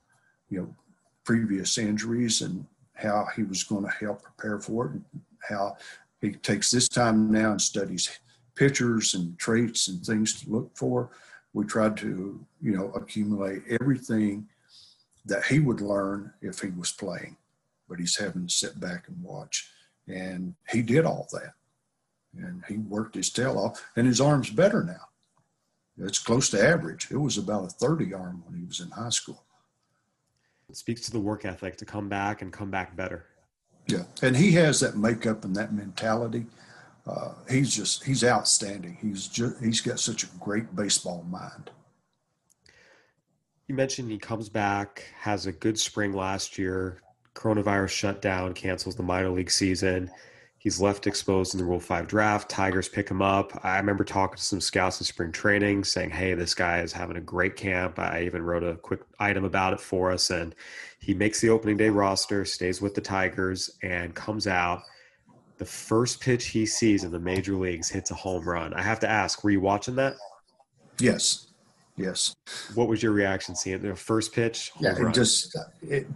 you 0.49 0.61
know, 0.61 0.75
previous 1.25 1.77
injuries 1.77 2.41
and 2.41 2.65
how 2.95 3.27
he 3.37 3.43
was 3.43 3.65
going 3.65 3.85
to 3.85 3.91
help 3.91 4.23
prepare 4.23 4.61
for 4.61 4.87
it, 4.87 4.93
and 4.93 5.05
how 5.47 5.77
he 6.23 6.33
takes 6.33 6.71
this 6.71 6.89
time 6.89 7.31
now 7.31 7.51
and 7.51 7.61
studies 7.61 8.19
pitchers 8.55 9.13
and 9.13 9.39
traits 9.39 9.89
and 9.89 10.05
things 10.05 10.41
to 10.41 10.51
look 10.51 10.75
for. 10.75 11.11
We 11.59 11.67
tried 11.67 11.97
to, 11.97 12.39
you 12.63 12.77
know, 12.77 12.93
accumulate 12.93 13.65
everything 13.81 14.47
that 15.27 15.45
he 15.47 15.59
would 15.59 15.81
learn 15.81 16.33
if 16.41 16.61
he 16.61 16.69
was 16.69 16.93
playing, 16.93 17.37
but 17.89 17.99
he's 17.99 18.17
having 18.17 18.47
to 18.47 18.53
sit 18.53 18.79
back 18.79 19.09
and 19.09 19.21
watch. 19.21 19.69
And 20.07 20.55
he 20.71 20.83
did 20.83 21.05
all 21.05 21.27
that. 21.33 21.55
And 22.37 22.63
he 22.69 22.77
worked 22.77 23.17
his 23.17 23.31
tail 23.31 23.59
off, 23.59 23.85
and 23.97 24.07
his 24.07 24.21
arm's 24.21 24.51
better 24.51 24.85
now. 24.85 26.07
It's 26.07 26.21
close 26.21 26.49
to 26.51 26.65
average. 26.65 27.09
It 27.11 27.17
was 27.17 27.39
about 27.39 27.65
a 27.65 27.71
30 27.71 28.15
arm 28.15 28.45
when 28.47 28.57
he 28.57 28.65
was 28.65 28.79
in 28.79 28.91
high 28.91 29.09
school. 29.09 29.43
It 30.71 30.77
speaks 30.77 31.01
to 31.07 31.11
the 31.11 31.19
work 31.19 31.45
ethic 31.45 31.77
to 31.79 31.85
come 31.85 32.09
back 32.09 32.41
and 32.41 32.53
come 32.53 32.71
back 32.71 32.95
better. 32.95 33.27
Yeah, 33.89 34.05
and 34.23 34.37
he 34.37 34.53
has 34.53 34.79
that 34.79 34.97
makeup 34.97 35.45
and 35.45 35.57
that 35.57 35.73
mentality. 35.73 36.47
Uh, 37.09 37.33
he's 37.49 37.75
just 37.75 38.05
he's 38.05 38.23
outstanding. 38.25 38.99
He's 39.01 39.29
just 39.29 39.63
he's 39.63 39.81
got 39.81 39.99
such 39.99 40.25
a 40.25 40.29
great 40.39 40.75
baseball 40.77 41.25
mind. 41.29 41.71
You 43.67 43.75
mentioned 43.75 44.11
he 44.11 44.19
comes 44.19 44.49
back, 44.49 45.05
has 45.21 45.47
a 45.47 45.53
good 45.53 45.79
spring 45.79 46.13
last 46.13 46.59
year. 46.59 47.01
Coronavirus 47.35 47.91
shutdown 47.91 48.55
cancels 48.55 48.97
the 48.97 49.03
minor 49.03 49.31
league 49.31 49.51
season. 49.51 50.11
He's 50.61 50.81
left 50.81 51.07
exposed 51.07 51.55
in 51.55 51.61
the 51.61 51.65
Rule 51.65 51.79
5 51.79 52.09
draft. 52.09 52.51
Tigers 52.51 52.89
pick 52.89 53.09
him 53.09 53.23
up. 53.23 53.61
I 53.63 53.77
remember 53.77 54.03
talking 54.03 54.37
to 54.37 54.43
some 54.43 54.61
scouts 54.61 55.01
in 55.01 55.07
spring 55.07 55.31
training 55.31 55.85
saying, 55.85 56.11
hey, 56.11 56.35
this 56.35 56.53
guy 56.53 56.81
is 56.81 56.93
having 56.93 57.17
a 57.17 57.21
great 57.21 57.55
camp. 57.55 57.99
I 57.99 58.23
even 58.23 58.43
wrote 58.43 58.65
a 58.65 58.75
quick 58.77 59.03
item 59.21 59.45
about 59.45 59.73
it 59.73 59.81
for 59.81 60.11
us. 60.11 60.31
And 60.31 60.57
he 60.99 61.15
makes 61.15 61.41
the 61.41 61.51
opening 61.51 61.77
day 61.77 61.91
roster, 61.91 62.45
stays 62.45 62.83
with 62.83 62.95
the 62.95 63.01
Tigers, 63.01 63.71
and 63.83 64.17
comes 64.17 64.49
out. 64.49 64.83
The 65.59 65.65
first 65.65 66.21
pitch 66.21 66.47
he 66.47 66.67
sees 66.67 67.05
in 67.05 67.11
the 67.11 67.19
major 67.19 67.55
leagues 67.55 67.89
hits 67.89 68.11
a 68.11 68.15
home 68.15 68.49
run. 68.49 68.73
I 68.75 68.83
have 68.83 69.01
to 69.01 69.09
ask, 69.09 69.43
were 69.43 69.51
you 69.51 69.61
watching 69.61 69.97
that? 69.97 70.15
Yes. 71.01 71.49
Yes. 71.97 72.35
What 72.75 72.89
was 72.89 73.03
your 73.03 73.13
reaction 73.13 73.57
seeing 73.57 73.83
the 73.83 73.95
first 73.97 74.33
pitch? 74.33 74.71
Yeah, 74.81 74.95
it 74.97 75.13
just 75.13 75.57
it 75.83 76.07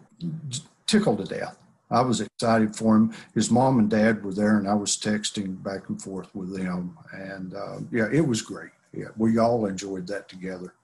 tickled 0.86 1.18
to 1.18 1.24
death. 1.24 1.58
I 1.90 2.00
was 2.00 2.20
excited 2.20 2.74
for 2.74 2.96
him. 2.96 3.12
His 3.34 3.50
mom 3.50 3.78
and 3.78 3.90
dad 3.90 4.24
were 4.24 4.32
there, 4.32 4.58
and 4.58 4.68
I 4.68 4.74
was 4.74 4.96
texting 4.96 5.62
back 5.62 5.88
and 5.88 6.00
forth 6.00 6.34
with 6.34 6.56
them. 6.56 6.96
And 7.12 7.54
uh, 7.54 7.80
yeah, 7.90 8.08
it 8.12 8.26
was 8.26 8.40
great. 8.42 8.70
Yeah, 8.94 9.08
we 9.16 9.38
all 9.38 9.66
enjoyed 9.66 10.06
that 10.06 10.28
together. 10.28 10.74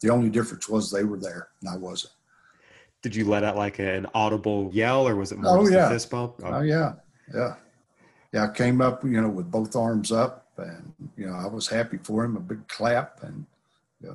The 0.00 0.10
only 0.10 0.28
difference 0.28 0.68
was 0.68 0.90
they 0.90 1.04
were 1.04 1.18
there 1.18 1.48
and 1.60 1.70
I 1.70 1.76
wasn't. 1.76 2.12
Did 3.02 3.14
you 3.14 3.26
let 3.26 3.44
out 3.44 3.56
like 3.56 3.78
an 3.78 4.06
audible 4.14 4.70
yell, 4.72 5.06
or 5.06 5.16
was 5.16 5.30
it 5.32 5.38
more 5.38 5.58
oh, 5.58 5.68
yeah. 5.68 5.88
fist 5.88 6.10
bump? 6.10 6.34
Oh. 6.42 6.54
oh 6.54 6.60
yeah, 6.62 6.94
yeah, 7.34 7.54
yeah. 8.34 8.44
I 8.44 8.48
came 8.48 8.80
up, 8.80 9.04
you 9.04 9.20
know, 9.20 9.28
with 9.28 9.50
both 9.50 9.76
arms 9.76 10.12
up, 10.12 10.46
and 10.56 10.92
you 11.16 11.26
know, 11.26 11.34
I 11.34 11.46
was 11.46 11.68
happy 11.68 11.98
for 11.98 12.24
him. 12.24 12.36
A 12.36 12.40
big 12.40 12.66
clap, 12.68 13.22
and 13.22 13.46
yeah. 14.02 14.14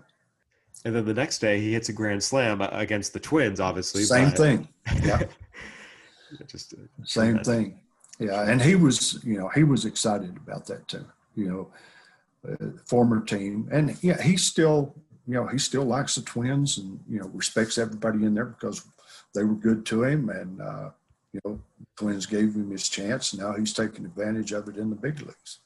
And 0.86 0.96
then 0.96 1.06
the 1.06 1.14
next 1.14 1.40
day, 1.40 1.60
he 1.60 1.74
hits 1.74 1.90
a 1.90 1.94
grand 1.94 2.24
slam 2.24 2.62
against 2.62 3.14
the 3.14 3.20
Twins. 3.20 3.60
Obviously, 3.60 4.04
same 4.04 4.30
but... 4.30 4.38
thing. 4.38 4.68
Yeah. 5.04 5.24
just 6.48 6.74
same 7.04 7.40
thing. 7.40 7.80
Yeah, 8.20 8.50
and 8.50 8.62
he 8.62 8.76
was, 8.76 9.24
you 9.24 9.38
know, 9.38 9.48
he 9.50 9.64
was 9.64 9.86
excited 9.86 10.36
about 10.36 10.66
that 10.68 10.88
too. 10.88 11.06
You 11.36 11.48
know, 11.48 12.52
uh, 12.52 12.68
former 12.86 13.22
team, 13.22 13.70
and 13.72 13.98
yeah, 14.04 14.22
he 14.22 14.36
still, 14.36 14.94
you 15.26 15.36
know, 15.36 15.48
he 15.48 15.58
still 15.58 15.86
likes 15.86 16.16
the 16.16 16.22
Twins, 16.22 16.78
and 16.78 17.00
you 17.10 17.20
know, 17.20 17.28
respects 17.34 17.78
everybody 17.78 18.26
in 18.26 18.34
there 18.34 18.46
because 18.46 18.86
they 19.34 19.44
were 19.44 19.56
good 19.56 19.86
to 19.88 20.04
him, 20.04 20.30
and 20.30 20.62
uh, 20.62 20.90
you 21.32 21.40
know, 21.46 21.60
Twins 22.00 22.26
gave 22.26 22.56
him 22.56 22.72
his 22.72 22.88
chance. 22.88 23.34
Now 23.34 23.54
he's 23.54 23.74
taking 23.74 24.06
advantage 24.06 24.54
of 24.54 24.70
it 24.70 24.78
in 24.78 24.90
the 24.90 24.96
big 24.96 25.20
leagues. 25.20 25.60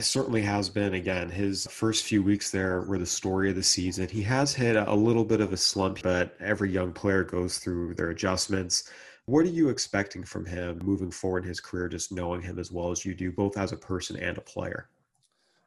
It 0.00 0.04
certainly 0.04 0.42
has 0.42 0.68
been. 0.68 0.94
Again, 0.94 1.30
his 1.30 1.64
first 1.70 2.04
few 2.04 2.24
weeks 2.24 2.50
there 2.50 2.80
were 2.82 2.98
the 2.98 3.06
story 3.06 3.50
of 3.50 3.56
the 3.56 3.62
season. 3.62 4.08
He 4.08 4.22
has 4.22 4.52
hit 4.52 4.74
a 4.74 4.92
little 4.92 5.24
bit 5.24 5.40
of 5.40 5.52
a 5.52 5.56
slump, 5.56 6.02
but 6.02 6.36
every 6.40 6.72
young 6.72 6.92
player 6.92 7.22
goes 7.22 7.58
through 7.58 7.94
their 7.94 8.10
adjustments. 8.10 8.90
What 9.26 9.46
are 9.46 9.50
you 9.50 9.68
expecting 9.68 10.24
from 10.24 10.44
him 10.44 10.80
moving 10.82 11.12
forward 11.12 11.44
in 11.44 11.48
his 11.50 11.60
career, 11.60 11.88
just 11.88 12.10
knowing 12.10 12.42
him 12.42 12.58
as 12.58 12.72
well 12.72 12.90
as 12.90 13.04
you 13.04 13.14
do, 13.14 13.30
both 13.30 13.56
as 13.56 13.70
a 13.70 13.76
person 13.76 14.16
and 14.16 14.36
a 14.36 14.40
player? 14.40 14.88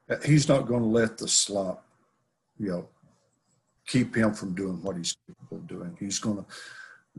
Uh, 0.10 0.18
he's 0.26 0.50
not 0.50 0.68
going 0.68 0.82
to 0.82 0.88
let 0.88 1.18
the 1.18 1.30
slump, 1.30 1.80
you 2.60 2.68
know, 2.68 2.90
keep 3.88 4.14
him 4.16 4.34
from 4.34 4.54
doing 4.54 4.84
what 4.84 4.98
he's 4.98 5.16
capable 5.26 5.58
of 5.58 5.68
doing. 5.68 5.96
He's 5.98 6.20
going 6.20 6.38
to 6.38 6.46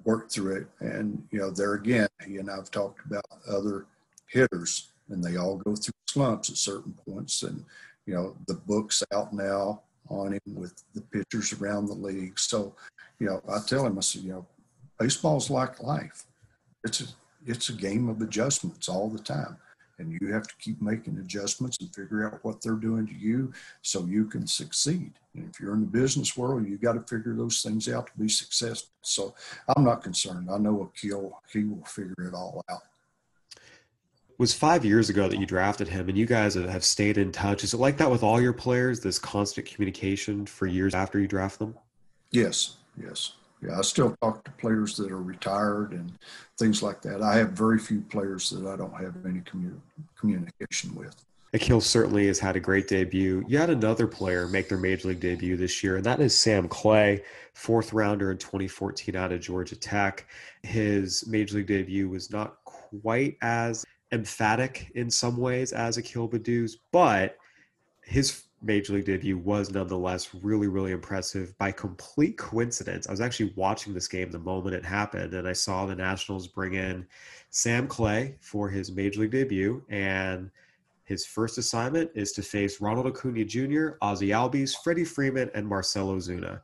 work 0.04 0.30
through 0.30 0.56
it. 0.56 0.66
And, 0.80 1.26
you 1.30 1.38
know, 1.38 1.50
there 1.50 1.74
again, 1.74 2.08
he 2.26 2.38
and 2.38 2.50
I've 2.50 2.70
talked 2.70 3.04
about 3.06 3.24
other 3.48 3.86
hitters, 4.28 4.88
and 5.08 5.22
they 5.22 5.36
all 5.36 5.56
go 5.56 5.74
through 5.74 5.94
slumps 6.06 6.50
at 6.50 6.56
certain 6.56 6.94
points. 7.06 7.42
And, 7.42 7.64
you 8.06 8.14
know, 8.14 8.36
the 8.46 8.54
book's 8.54 9.02
out 9.12 9.32
now 9.32 9.82
on 10.08 10.32
him 10.32 10.54
with 10.54 10.82
the 10.94 11.00
pitchers 11.02 11.52
around 11.52 11.86
the 11.86 11.94
league. 11.94 12.38
So, 12.38 12.74
you 13.18 13.26
know, 13.26 13.42
I 13.48 13.58
tell 13.66 13.86
him, 13.86 13.98
I 13.98 14.00
said, 14.00 14.22
you 14.22 14.32
know, 14.32 14.46
baseball's 14.98 15.50
like 15.50 15.82
life 15.82 16.26
it's 16.84 17.00
a 17.00 17.04
it's 17.46 17.68
a 17.68 17.72
game 17.72 18.08
of 18.08 18.20
adjustments 18.20 18.88
all 18.88 19.08
the 19.08 19.18
time 19.18 19.56
and 20.00 20.18
you 20.20 20.32
have 20.32 20.46
to 20.48 20.54
keep 20.56 20.80
making 20.80 21.18
adjustments 21.18 21.76
and 21.80 21.94
figure 21.94 22.26
out 22.26 22.42
what 22.42 22.60
they're 22.60 22.72
doing 22.72 23.06
to 23.06 23.14
you 23.14 23.52
so 23.82 24.04
you 24.06 24.24
can 24.24 24.46
succeed. 24.46 25.12
And 25.34 25.48
if 25.48 25.60
you're 25.60 25.74
in 25.74 25.80
the 25.80 25.86
business 25.86 26.36
world 26.36 26.66
you 26.66 26.76
got 26.78 26.94
to 26.94 27.00
figure 27.00 27.34
those 27.34 27.62
things 27.62 27.88
out 27.88 28.06
to 28.08 28.12
be 28.18 28.28
successful. 28.28 28.90
So 29.02 29.34
i'm 29.68 29.84
not 29.84 30.02
concerned. 30.02 30.48
I 30.50 30.58
know 30.58 30.82
akil 30.82 31.40
he 31.52 31.64
will 31.64 31.84
figure 31.84 32.14
it 32.18 32.34
all 32.34 32.64
out. 32.70 32.82
It 33.54 34.38
was 34.38 34.54
five 34.54 34.84
years 34.84 35.10
ago 35.10 35.28
that 35.28 35.38
you 35.38 35.46
drafted 35.46 35.88
him 35.88 36.08
and 36.08 36.16
you 36.16 36.26
guys 36.26 36.54
have 36.54 36.84
stayed 36.84 37.18
in 37.18 37.30
touch. 37.30 37.62
Is 37.62 37.74
it 37.74 37.78
like 37.78 37.98
that 37.98 38.10
with 38.10 38.22
all 38.22 38.40
your 38.40 38.54
players 38.54 39.00
this 39.00 39.18
constant 39.18 39.66
communication 39.66 40.46
for 40.46 40.66
years 40.66 40.94
after 40.94 41.20
you 41.20 41.28
draft 41.28 41.58
them? 41.58 41.76
Yes 42.30 42.76
yes 43.00 43.32
yeah, 43.62 43.78
I 43.78 43.82
still 43.82 44.16
talk 44.22 44.44
to 44.44 44.50
players 44.52 44.96
that 44.96 45.10
are 45.10 45.22
retired 45.22 45.92
and 45.92 46.12
things 46.58 46.82
like 46.82 47.02
that. 47.02 47.22
I 47.22 47.36
have 47.36 47.50
very 47.50 47.78
few 47.78 48.00
players 48.00 48.50
that 48.50 48.66
I 48.66 48.76
don't 48.76 48.94
have 48.94 49.14
any 49.26 49.40
commu- 49.40 49.80
communication 50.18 50.94
with. 50.94 51.14
Akil 51.52 51.80
certainly 51.80 52.28
has 52.28 52.38
had 52.38 52.54
a 52.54 52.60
great 52.60 52.86
debut. 52.86 53.44
You 53.48 53.58
had 53.58 53.70
another 53.70 54.06
player 54.06 54.46
make 54.46 54.68
their 54.68 54.78
major 54.78 55.08
league 55.08 55.20
debut 55.20 55.56
this 55.56 55.82
year, 55.82 55.96
and 55.96 56.04
that 56.06 56.20
is 56.20 56.36
Sam 56.36 56.68
Clay, 56.68 57.24
fourth 57.54 57.92
rounder 57.92 58.30
in 58.30 58.38
2014 58.38 59.16
out 59.16 59.32
of 59.32 59.40
Georgia 59.40 59.74
Tech. 59.74 60.26
His 60.62 61.26
major 61.26 61.56
league 61.56 61.66
debut 61.66 62.08
was 62.08 62.30
not 62.30 62.58
quite 62.64 63.36
as 63.42 63.84
emphatic 64.12 64.92
in 64.94 65.10
some 65.10 65.36
ways 65.36 65.72
as 65.72 65.98
Akil 65.98 66.28
Baddoo's, 66.28 66.78
but 66.92 67.36
his 68.04 68.44
major 68.62 68.94
league 68.94 69.06
debut 69.06 69.38
was 69.38 69.70
nonetheless 69.70 70.34
really, 70.34 70.68
really 70.68 70.92
impressive. 70.92 71.56
By 71.58 71.72
complete 71.72 72.36
coincidence, 72.36 73.08
I 73.08 73.10
was 73.10 73.20
actually 73.20 73.52
watching 73.56 73.94
this 73.94 74.08
game 74.08 74.30
the 74.30 74.38
moment 74.38 74.74
it 74.74 74.84
happened, 74.84 75.34
and 75.34 75.48
I 75.48 75.52
saw 75.52 75.86
the 75.86 75.94
Nationals 75.94 76.46
bring 76.46 76.74
in 76.74 77.06
Sam 77.50 77.86
Clay 77.86 78.36
for 78.40 78.68
his 78.68 78.92
major 78.92 79.22
league 79.22 79.30
debut. 79.30 79.82
And 79.88 80.50
his 81.04 81.24
first 81.26 81.58
assignment 81.58 82.10
is 82.14 82.32
to 82.32 82.42
face 82.42 82.80
Ronald 82.80 83.06
Acuna 83.06 83.44
Jr., 83.44 83.90
Ozzie 84.02 84.28
Albies, 84.28 84.76
Freddie 84.82 85.04
Freeman, 85.04 85.50
and 85.54 85.66
Marcell 85.66 86.08
Ozuna 86.08 86.60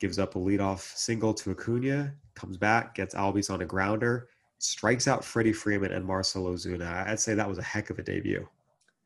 Gives 0.00 0.18
up 0.18 0.34
a 0.34 0.38
leadoff 0.38 0.80
single 0.96 1.32
to 1.34 1.52
Acuna, 1.52 2.12
comes 2.34 2.56
back, 2.56 2.94
gets 2.94 3.14
Albies 3.14 3.48
on 3.48 3.62
a 3.62 3.64
grounder, 3.64 4.28
strikes 4.58 5.06
out 5.06 5.24
Freddie 5.24 5.52
Freeman 5.52 5.92
and 5.92 6.04
Marcell 6.04 6.46
Ozuna 6.46 7.06
I'd 7.06 7.20
say 7.20 7.34
that 7.34 7.48
was 7.48 7.58
a 7.58 7.62
heck 7.62 7.90
of 7.90 7.98
a 7.98 8.02
debut. 8.02 8.48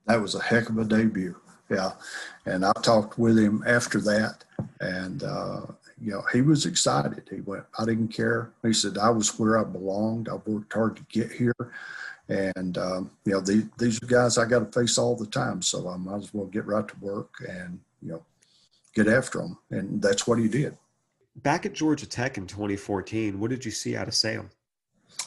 That 0.06 0.20
was 0.20 0.34
a 0.34 0.40
heck 0.40 0.70
of 0.70 0.78
a 0.78 0.84
debut 0.84 1.36
yeah. 1.70 1.92
And 2.46 2.64
I 2.64 2.72
talked 2.82 3.18
with 3.18 3.38
him 3.38 3.62
after 3.66 4.00
that, 4.02 4.44
and 4.80 5.22
uh, 5.22 5.60
you 6.00 6.12
know 6.12 6.22
he 6.32 6.42
was 6.42 6.66
excited. 6.66 7.28
He 7.30 7.40
went, 7.40 7.64
I 7.78 7.84
didn't 7.84 8.08
care. 8.08 8.50
He 8.62 8.72
said 8.72 8.98
I 8.98 9.10
was 9.10 9.38
where 9.38 9.58
I 9.58 9.64
belonged. 9.64 10.28
I 10.28 10.34
worked 10.34 10.72
hard 10.72 10.96
to 10.96 11.02
get 11.10 11.30
here, 11.30 11.54
and 12.28 12.78
um, 12.78 13.10
you 13.24 13.32
know 13.32 13.40
the, 13.40 13.68
these 13.78 14.02
are 14.02 14.06
guys 14.06 14.38
I 14.38 14.46
got 14.46 14.60
to 14.60 14.80
face 14.80 14.98
all 14.98 15.16
the 15.16 15.26
time. 15.26 15.62
So 15.62 15.88
I 15.88 15.96
might 15.96 16.22
as 16.22 16.34
well 16.34 16.46
get 16.46 16.66
right 16.66 16.86
to 16.86 16.96
work 17.00 17.34
and 17.48 17.80
you 18.02 18.12
know 18.12 18.22
get 18.94 19.08
after 19.08 19.38
them, 19.38 19.58
and 19.70 20.00
that's 20.00 20.26
what 20.26 20.38
he 20.38 20.48
did. 20.48 20.76
Back 21.36 21.66
at 21.66 21.72
Georgia 21.72 22.06
Tech 22.06 22.36
in 22.36 22.48
2014, 22.48 23.38
what 23.38 23.50
did 23.50 23.64
you 23.64 23.70
see 23.70 23.94
out 23.94 24.08
of 24.08 24.14
Sam? 24.14 24.50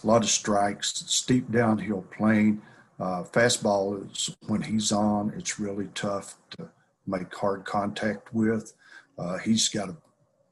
A 0.04 0.08
lot 0.08 0.24
of 0.24 0.30
strikes, 0.30 1.04
steep 1.08 1.50
downhill 1.52 2.02
plane. 2.02 2.62
Uh, 3.02 3.24
fastball 3.24 4.10
is 4.12 4.36
when 4.46 4.62
he's 4.62 4.92
on, 4.92 5.34
it's 5.36 5.60
really 5.60 5.88
tough 5.96 6.36
to 6.52 6.70
make 7.08 7.34
hard 7.34 7.66
contact 7.66 8.32
with. 8.32 8.74
Uh, 9.18 9.40
he's 9.40 9.68
got 9.70 9.90
a, 9.90 9.96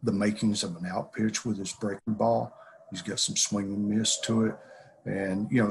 the 0.01 0.11
makings 0.11 0.63
of 0.63 0.75
an 0.75 0.87
out 0.87 1.13
pitch 1.13 1.45
with 1.45 1.59
his 1.59 1.71
breaking 1.73 2.15
ball. 2.15 2.51
He's 2.89 3.03
got 3.03 3.19
some 3.19 3.35
swing 3.35 3.65
and 3.65 3.87
miss 3.87 4.19
to 4.21 4.45
it. 4.45 4.55
And, 5.05 5.47
you 5.51 5.63
know, 5.63 5.69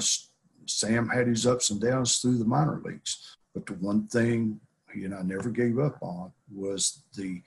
Sam 0.67 1.09
had 1.09 1.27
his 1.27 1.49
ups 1.49 1.71
and 1.71 1.81
downs 1.81 2.19
through 2.19 2.39
the 2.39 2.45
minor 2.45 2.81
leagues. 2.85 3.37
But 3.55 3.67
the 3.67 3.75
one 3.75 4.07
thing 4.07 4.61
he 4.95 5.05
and 5.05 5.15
I 5.15 5.23
never 5.23 5.51
gave 5.51 5.81
up 5.81 5.99
on 6.01 6.31
was 6.55 7.03
the 7.17 7.43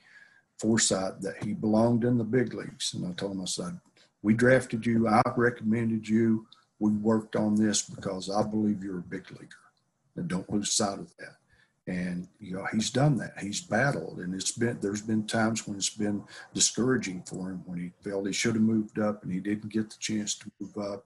foresight 0.58 1.22
that 1.22 1.42
he 1.42 1.54
belonged 1.54 2.04
in 2.04 2.18
the 2.18 2.24
big 2.24 2.52
leagues. 2.52 2.92
And 2.92 3.06
I 3.06 3.12
told 3.12 3.32
him, 3.32 3.40
I 3.40 3.46
said, 3.46 3.80
we 4.20 4.34
drafted 4.34 4.84
you. 4.84 5.08
I 5.08 5.22
recommended 5.36 6.06
you. 6.06 6.46
We 6.82 6.90
worked 6.90 7.36
on 7.36 7.54
this 7.54 7.80
because 7.82 8.28
I 8.28 8.42
believe 8.42 8.82
you're 8.82 8.98
a 8.98 9.02
big 9.02 9.30
leaguer. 9.30 9.54
And 10.16 10.26
don't 10.26 10.50
lose 10.50 10.72
sight 10.72 10.98
of 10.98 11.16
that. 11.18 11.36
And 11.86 12.26
you 12.40 12.54
know 12.54 12.66
he's 12.72 12.90
done 12.90 13.16
that. 13.18 13.34
He's 13.40 13.60
battled, 13.60 14.18
and 14.18 14.34
it's 14.34 14.52
been 14.52 14.78
there's 14.80 15.02
been 15.02 15.26
times 15.26 15.66
when 15.66 15.76
it's 15.76 15.90
been 15.90 16.22
discouraging 16.54 17.22
for 17.22 17.50
him 17.50 17.62
when 17.66 17.78
he 17.78 17.90
felt 18.08 18.26
he 18.26 18.32
should 18.32 18.54
have 18.54 18.62
moved 18.62 19.00
up 19.00 19.22
and 19.22 19.32
he 19.32 19.40
didn't 19.40 19.72
get 19.72 19.90
the 19.90 19.96
chance 19.98 20.36
to 20.36 20.50
move 20.60 20.76
up, 20.78 21.04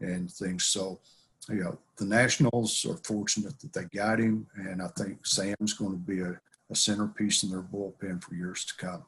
and 0.00 0.30
things. 0.30 0.64
So 0.64 1.00
you 1.48 1.64
know, 1.64 1.78
the 1.96 2.06
Nationals 2.06 2.84
are 2.86 2.96
fortunate 3.04 3.58
that 3.60 3.72
they 3.72 3.84
got 3.94 4.18
him, 4.18 4.46
and 4.56 4.82
I 4.82 4.88
think 4.98 5.26
Sam's 5.26 5.74
going 5.74 5.92
to 5.92 5.98
be 5.98 6.20
a, 6.20 6.38
a 6.70 6.74
centerpiece 6.74 7.42
in 7.42 7.50
their 7.50 7.62
bullpen 7.62 8.22
for 8.22 8.34
years 8.34 8.64
to 8.66 8.76
come. 8.76 9.04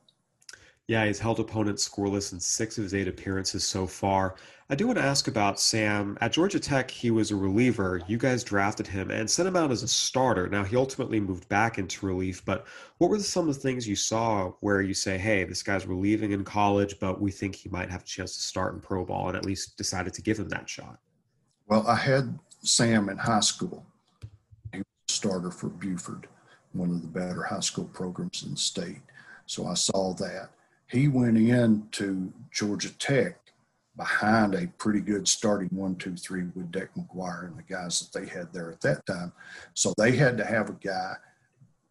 Yeah, 0.88 1.04
he's 1.04 1.18
held 1.18 1.38
opponents 1.38 1.86
scoreless 1.86 2.32
in 2.32 2.40
six 2.40 2.78
of 2.78 2.84
his 2.84 2.94
eight 2.94 3.08
appearances 3.08 3.62
so 3.62 3.86
far. 3.86 4.36
I 4.70 4.74
do 4.74 4.86
want 4.86 4.98
to 4.98 5.04
ask 5.04 5.28
about 5.28 5.60
Sam. 5.60 6.16
At 6.22 6.32
Georgia 6.32 6.58
Tech, 6.58 6.90
he 6.90 7.10
was 7.10 7.30
a 7.30 7.36
reliever. 7.36 8.00
You 8.06 8.16
guys 8.16 8.42
drafted 8.42 8.86
him 8.86 9.10
and 9.10 9.30
sent 9.30 9.46
him 9.46 9.56
out 9.56 9.70
as 9.70 9.82
a 9.82 9.88
starter. 9.88 10.48
Now, 10.48 10.64
he 10.64 10.76
ultimately 10.76 11.20
moved 11.20 11.46
back 11.50 11.76
into 11.76 12.06
relief, 12.06 12.42
but 12.46 12.66
what 12.96 13.10
were 13.10 13.18
some 13.18 13.46
of 13.50 13.54
the 13.54 13.60
things 13.60 13.86
you 13.86 13.96
saw 13.96 14.52
where 14.60 14.80
you 14.80 14.94
say, 14.94 15.18
hey, 15.18 15.44
this 15.44 15.62
guy's 15.62 15.86
relieving 15.86 16.32
in 16.32 16.42
college, 16.42 16.98
but 16.98 17.20
we 17.20 17.30
think 17.30 17.54
he 17.54 17.68
might 17.68 17.90
have 17.90 18.02
a 18.02 18.06
chance 18.06 18.34
to 18.36 18.42
start 18.42 18.72
in 18.72 18.80
pro 18.80 19.04
ball 19.04 19.28
and 19.28 19.36
at 19.36 19.44
least 19.44 19.76
decided 19.76 20.14
to 20.14 20.22
give 20.22 20.38
him 20.38 20.48
that 20.48 20.70
shot? 20.70 20.98
Well, 21.66 21.86
I 21.86 21.96
had 21.96 22.38
Sam 22.62 23.10
in 23.10 23.18
high 23.18 23.40
school. 23.40 23.84
He 24.72 24.78
was 24.78 24.86
a 25.10 25.12
starter 25.12 25.50
for 25.50 25.68
Buford, 25.68 26.28
one 26.72 26.90
of 26.90 27.02
the 27.02 27.08
better 27.08 27.42
high 27.42 27.60
school 27.60 27.90
programs 27.92 28.42
in 28.42 28.52
the 28.52 28.56
state. 28.56 29.02
So 29.44 29.66
I 29.66 29.74
saw 29.74 30.14
that. 30.14 30.48
He 30.88 31.06
went 31.08 31.36
into 31.36 32.32
Georgia 32.50 32.96
Tech 32.98 33.38
behind 33.96 34.54
a 34.54 34.68
pretty 34.78 35.00
good 35.00 35.28
starting 35.28 35.68
one, 35.70 35.96
two, 35.96 36.16
three 36.16 36.44
with 36.54 36.72
Dick 36.72 36.90
McGuire 36.96 37.46
and 37.46 37.58
the 37.58 37.62
guys 37.62 38.00
that 38.00 38.18
they 38.18 38.26
had 38.26 38.52
there 38.52 38.70
at 38.70 38.80
that 38.80 39.04
time. 39.04 39.32
So 39.74 39.92
they 39.98 40.12
had 40.12 40.38
to 40.38 40.44
have 40.44 40.70
a 40.70 40.74
guy 40.74 41.14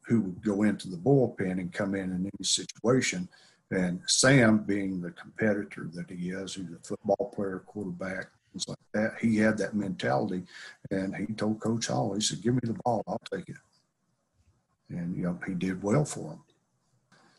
who 0.07 0.21
would 0.21 0.41
go 0.41 0.63
into 0.63 0.89
the 0.89 0.97
bullpen 0.97 1.60
and 1.60 1.71
come 1.71 1.93
in 1.93 2.12
in 2.12 2.21
any 2.21 2.43
situation. 2.43 3.27
And 3.71 4.01
Sam, 4.07 4.60
being 4.60 5.01
the 5.01 5.12
competitor 5.12 5.89
that 5.93 6.10
he 6.10 6.29
is, 6.29 6.53
who's 6.53 6.71
a 6.71 6.79
football 6.88 7.33
player, 7.36 7.63
quarterback, 7.67 8.27
things 8.53 8.67
like 8.67 8.77
that. 8.93 9.15
He 9.19 9.38
had 9.38 9.57
that 9.57 9.75
mentality, 9.75 10.43
and 10.89 11.13
he 11.15 11.25
told 11.33 11.60
Coach 11.60 11.88
Hall, 11.88 12.13
he 12.13 12.21
said, 12.21 12.41
"Give 12.41 12.53
me 12.53 12.62
the 12.63 12.79
ball, 12.86 13.03
I'll 13.05 13.21
take 13.29 13.49
it." 13.49 13.57
And 14.89 15.17
you 15.17 15.23
know, 15.23 15.38
he 15.45 15.53
did 15.53 15.83
well 15.83 16.05
for 16.05 16.31
him. 16.31 16.39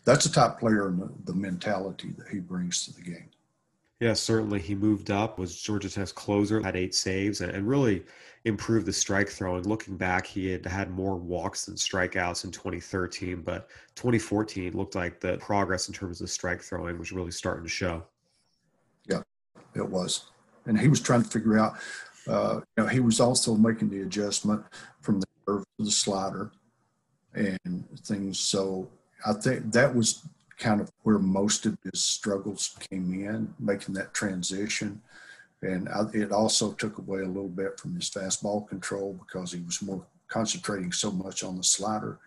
That's 0.08 0.26
a 0.26 0.32
top 0.32 0.58
player 0.58 0.88
in 0.88 0.98
the, 0.98 1.10
the 1.24 1.34
mentality 1.34 2.14
that 2.16 2.28
he 2.28 2.38
brings 2.38 2.84
to 2.86 2.94
the 2.94 3.02
game. 3.02 3.30
Yeah, 4.00 4.14
certainly. 4.14 4.60
He 4.60 4.74
moved 4.74 5.10
up, 5.10 5.38
was 5.38 5.60
Georgia 5.60 5.90
Tech's 5.90 6.12
closer, 6.12 6.62
had 6.62 6.76
eight 6.76 6.94
saves, 6.94 7.40
and, 7.40 7.50
and 7.50 7.68
really 7.68 8.04
improved 8.44 8.86
the 8.86 8.92
strike 8.92 9.28
throwing. 9.28 9.64
Looking 9.64 9.96
back, 9.96 10.26
he 10.26 10.50
had 10.50 10.64
had 10.64 10.90
more 10.90 11.16
walks 11.16 11.66
than 11.66 11.74
strikeouts 11.74 12.44
in 12.44 12.52
2013, 12.52 13.42
but 13.42 13.68
2014 13.96 14.72
looked 14.72 14.94
like 14.94 15.20
the 15.20 15.36
progress 15.38 15.88
in 15.88 15.94
terms 15.94 16.20
of 16.20 16.30
strike 16.30 16.62
throwing 16.62 16.96
was 16.98 17.12
really 17.12 17.32
starting 17.32 17.64
to 17.64 17.68
show. 17.68 18.04
Yeah, 19.08 19.22
it 19.74 19.88
was 19.88 20.30
and 20.68 20.78
he 20.78 20.86
was 20.86 21.00
trying 21.00 21.22
to 21.22 21.28
figure 21.28 21.58
out. 21.58 21.74
Uh, 22.28 22.60
you 22.76 22.84
know, 22.84 22.86
he 22.86 23.00
was 23.00 23.20
also 23.20 23.54
making 23.54 23.88
the 23.88 24.02
adjustment 24.02 24.62
from 25.00 25.18
the 25.18 25.26
curve 25.46 25.64
to 25.78 25.84
the 25.84 25.90
slider 25.90 26.52
and 27.34 27.58
things. 28.04 28.38
So 28.38 28.88
I 29.26 29.32
think 29.32 29.72
that 29.72 29.94
was 29.94 30.22
kind 30.58 30.80
of 30.80 30.90
where 31.02 31.18
most 31.18 31.66
of 31.66 31.76
his 31.84 32.02
struggles 32.02 32.76
came 32.90 33.12
in, 33.12 33.54
making 33.58 33.94
that 33.94 34.14
transition. 34.14 35.00
And 35.62 35.88
I, 35.88 36.04
it 36.14 36.32
also 36.32 36.72
took 36.72 36.98
away 36.98 37.20
a 37.20 37.26
little 37.26 37.48
bit 37.48 37.78
from 37.78 37.94
his 37.94 38.10
fastball 38.10 38.68
control 38.68 39.18
because 39.18 39.52
he 39.52 39.60
was 39.60 39.82
more 39.82 40.04
concentrating 40.28 40.92
so 40.92 41.10
much 41.10 41.42
on 41.42 41.56
the 41.56 41.64
slider. 41.64 42.18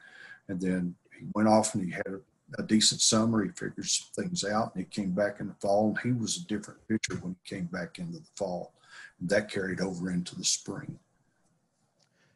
And 0.48 0.60
then 0.60 0.96
he 1.18 1.26
went 1.34 1.48
off 1.48 1.76
and 1.76 1.86
he 1.86 1.92
had 1.92 2.08
a 2.08 2.20
a 2.58 2.64
decent 2.64 3.02
summer. 3.02 3.44
He 3.44 3.52
figured 3.52 3.86
some 3.86 4.24
things 4.24 4.44
out, 4.44 4.74
and 4.76 4.84
he 4.86 5.02
came 5.02 5.12
back 5.12 5.40
in 5.40 5.48
the 5.48 5.54
fall, 5.56 5.90
and 5.90 6.00
he 6.00 6.20
was 6.20 6.38
a 6.38 6.48
different 6.48 6.86
pitcher 6.88 7.16
when 7.16 7.36
he 7.44 7.56
came 7.56 7.66
back 7.66 8.00
into 8.00 8.20
the 8.20 8.26
fall. 8.36 8.74
And 9.20 9.30
that 9.30 9.50
carried 9.50 9.82
over 9.82 10.12
into 10.12 10.36
the 10.36 10.44
spring. 10.44 11.00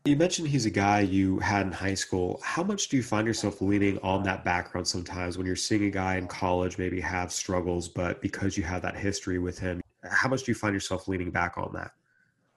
You 0.05 0.15
mentioned 0.15 0.47
he's 0.47 0.67
a 0.67 0.71
guy 0.71 0.99
you 0.99 1.39
had 1.39 1.65
in 1.65 1.71
high 1.71 1.95
school. 1.95 2.39
How 2.43 2.63
much 2.63 2.89
do 2.89 2.97
you 2.97 3.03
find 3.03 3.25
yourself 3.25 3.59
leaning 3.61 3.97
on 3.99 4.21
that 4.23 4.45
background 4.45 4.87
sometimes 4.87 5.37
when 5.37 5.47
you're 5.47 5.55
seeing 5.55 5.85
a 5.85 5.89
guy 5.89 6.17
in 6.17 6.27
college 6.27 6.77
maybe 6.77 7.01
have 7.01 7.31
struggles, 7.31 7.87
but 7.87 8.21
because 8.21 8.55
you 8.55 8.63
have 8.63 8.83
that 8.83 8.95
history 8.95 9.39
with 9.39 9.57
him, 9.57 9.81
how 10.07 10.29
much 10.29 10.43
do 10.43 10.51
you 10.51 10.55
find 10.55 10.73
yourself 10.73 11.07
leaning 11.07 11.31
back 11.31 11.57
on 11.57 11.73
that? 11.73 11.91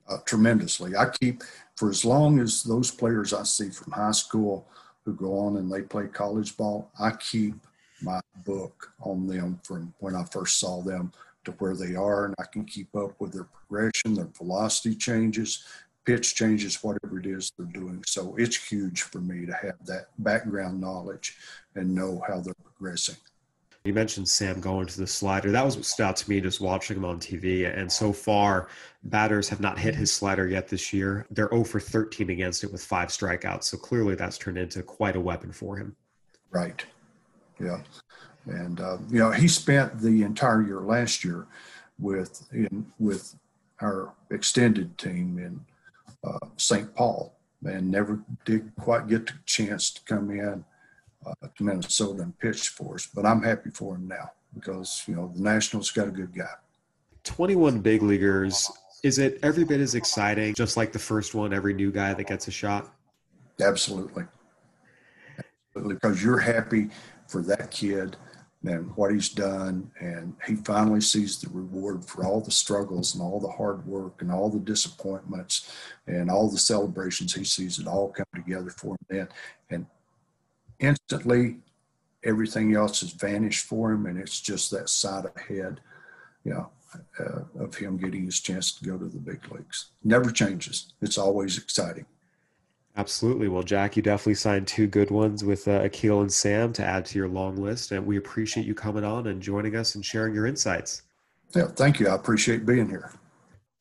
Uh, 0.06 0.18
tremendously. 0.26 0.94
I 0.94 1.08
keep, 1.08 1.42
for 1.76 1.88
as 1.88 2.04
long 2.04 2.38
as 2.38 2.62
those 2.62 2.90
players 2.90 3.32
I 3.32 3.44
see 3.44 3.70
from 3.70 3.92
high 3.92 4.12
school– 4.12 4.68
who 5.08 5.14
go 5.14 5.38
on 5.38 5.56
and 5.56 5.72
they 5.72 5.82
play 5.82 6.06
college 6.06 6.56
ball, 6.56 6.90
I 7.00 7.12
keep 7.12 7.54
my 8.02 8.20
book 8.44 8.92
on 9.00 9.26
them 9.26 9.58
from 9.64 9.94
when 10.00 10.14
I 10.14 10.24
first 10.24 10.60
saw 10.60 10.82
them 10.82 11.12
to 11.44 11.52
where 11.52 11.74
they 11.74 11.94
are, 11.94 12.26
and 12.26 12.34
I 12.38 12.44
can 12.44 12.64
keep 12.64 12.94
up 12.94 13.18
with 13.18 13.32
their 13.32 13.44
progression, 13.44 14.14
their 14.14 14.28
velocity 14.36 14.94
changes, 14.94 15.64
pitch 16.08 16.34
changes, 16.34 16.82
whatever 16.82 17.20
it 17.20 17.26
is 17.26 17.52
they're 17.58 17.66
doing. 17.66 18.02
So 18.06 18.34
it's 18.38 18.56
huge 18.56 19.02
for 19.02 19.20
me 19.20 19.44
to 19.44 19.52
have 19.52 19.74
that 19.84 20.06
background 20.18 20.80
knowledge 20.80 21.36
and 21.74 21.94
know 21.94 22.22
how 22.26 22.40
they're 22.40 22.54
progressing. 22.64 23.16
You 23.84 23.92
mentioned 23.92 24.26
Sam 24.26 24.58
going 24.58 24.86
to 24.86 24.98
the 24.98 25.06
slider. 25.06 25.50
That 25.50 25.66
was 25.66 25.76
what 25.76 25.84
stood 25.84 26.04
out 26.04 26.16
to 26.16 26.30
me 26.30 26.40
just 26.40 26.62
watching 26.62 26.96
him 26.96 27.04
on 27.04 27.20
TV. 27.20 27.70
And 27.78 27.92
so 27.92 28.14
far, 28.14 28.68
batters 29.04 29.50
have 29.50 29.60
not 29.60 29.78
hit 29.78 29.94
his 29.94 30.10
slider 30.10 30.46
yet 30.48 30.66
this 30.66 30.94
year. 30.94 31.26
They're 31.30 31.50
0 31.50 31.64
for 31.64 31.78
13 31.78 32.30
against 32.30 32.64
it 32.64 32.72
with 32.72 32.82
five 32.82 33.10
strikeouts. 33.10 33.64
So 33.64 33.76
clearly 33.76 34.14
that's 34.14 34.38
turned 34.38 34.56
into 34.56 34.82
quite 34.82 35.14
a 35.14 35.20
weapon 35.20 35.52
for 35.52 35.76
him. 35.76 35.94
Right. 36.50 36.84
Yeah. 37.60 37.82
And, 38.46 38.80
uh, 38.80 38.96
you 39.10 39.18
know, 39.18 39.30
he 39.30 39.46
spent 39.46 40.00
the 40.00 40.22
entire 40.22 40.62
year 40.62 40.80
last 40.80 41.22
year 41.22 41.46
with 41.98 42.46
in, 42.50 42.86
with 42.98 43.34
our 43.80 44.14
extended 44.30 44.96
team 44.96 45.38
in 45.38 45.60
uh, 46.24 46.38
St. 46.56 46.94
Paul 46.94 47.38
and 47.64 47.90
never 47.90 48.20
did 48.44 48.72
quite 48.76 49.08
get 49.08 49.26
the 49.26 49.32
chance 49.44 49.90
to 49.90 50.00
come 50.04 50.30
in 50.30 50.64
uh, 51.26 51.48
to 51.56 51.64
Minnesota 51.64 52.22
and 52.22 52.38
pitch 52.38 52.68
for 52.68 52.94
us. 52.94 53.08
But 53.12 53.26
I'm 53.26 53.42
happy 53.42 53.70
for 53.70 53.96
him 53.96 54.08
now 54.08 54.30
because 54.54 55.02
you 55.06 55.14
know 55.14 55.32
the 55.34 55.42
Nationals 55.42 55.90
got 55.90 56.08
a 56.08 56.12
good 56.12 56.34
guy. 56.34 56.54
21 57.24 57.80
big 57.80 58.02
leaguers. 58.02 58.70
Is 59.02 59.18
it 59.18 59.38
every 59.42 59.64
bit 59.64 59.80
as 59.80 59.94
exciting, 59.94 60.54
just 60.54 60.76
like 60.76 60.92
the 60.92 60.98
first 60.98 61.34
one? 61.34 61.52
Every 61.52 61.74
new 61.74 61.92
guy 61.92 62.14
that 62.14 62.26
gets 62.26 62.48
a 62.48 62.50
shot. 62.50 62.92
Absolutely. 63.60 64.24
Absolutely, 65.68 65.94
because 65.94 66.22
you're 66.22 66.38
happy 66.38 66.88
for 67.28 67.42
that 67.42 67.70
kid 67.70 68.16
and 68.64 68.94
what 68.96 69.12
he's 69.12 69.28
done, 69.28 69.90
and 70.00 70.34
he 70.46 70.56
finally 70.56 71.00
sees 71.00 71.40
the 71.40 71.48
reward 71.50 72.04
for 72.04 72.24
all 72.24 72.40
the 72.40 72.50
struggles 72.50 73.14
and 73.14 73.22
all 73.22 73.38
the 73.38 73.48
hard 73.48 73.86
work 73.86 74.20
and 74.20 74.32
all 74.32 74.48
the 74.50 74.58
disappointments 74.58 75.72
and 76.06 76.28
all 76.30 76.50
the 76.50 76.58
celebrations. 76.58 77.34
He 77.34 77.44
sees 77.44 77.78
it 77.78 77.86
all 77.86 78.08
come 78.08 78.26
together 78.34 78.70
for 78.70 78.94
him 78.94 79.06
then, 79.08 79.28
and 79.70 79.86
instantly 80.80 81.58
everything 82.24 82.74
else 82.74 83.00
has 83.00 83.12
vanished 83.12 83.64
for 83.64 83.92
him 83.92 84.06
and 84.06 84.18
it's 84.18 84.40
just 84.40 84.72
that 84.72 84.88
side 84.88 85.24
ahead 85.36 85.80
you 86.44 86.52
know 86.52 86.68
uh, 87.20 87.42
of 87.58 87.74
him 87.74 87.96
getting 87.96 88.24
his 88.24 88.40
chance 88.40 88.72
to 88.72 88.84
go 88.84 88.96
to 88.96 89.06
the 89.06 89.18
big 89.18 89.40
leagues. 89.52 89.90
Never 90.02 90.30
changes. 90.30 90.92
It's 91.00 91.18
always 91.18 91.58
exciting 91.58 92.06
absolutely 92.96 93.48
well 93.48 93.62
jack 93.62 93.96
you 93.96 94.02
definitely 94.02 94.34
signed 94.34 94.66
two 94.66 94.86
good 94.86 95.10
ones 95.10 95.44
with 95.44 95.68
uh, 95.68 95.80
akil 95.82 96.20
and 96.20 96.32
sam 96.32 96.72
to 96.72 96.84
add 96.84 97.04
to 97.04 97.18
your 97.18 97.28
long 97.28 97.56
list 97.56 97.92
and 97.92 98.04
we 98.04 98.16
appreciate 98.16 98.66
you 98.66 98.74
coming 98.74 99.04
on 99.04 99.26
and 99.28 99.40
joining 99.42 99.76
us 99.76 99.94
and 99.94 100.04
sharing 100.04 100.34
your 100.34 100.46
insights 100.46 101.02
yeah 101.54 101.66
thank 101.66 102.00
you 102.00 102.08
i 102.08 102.14
appreciate 102.14 102.66
being 102.66 102.88
here 102.88 103.12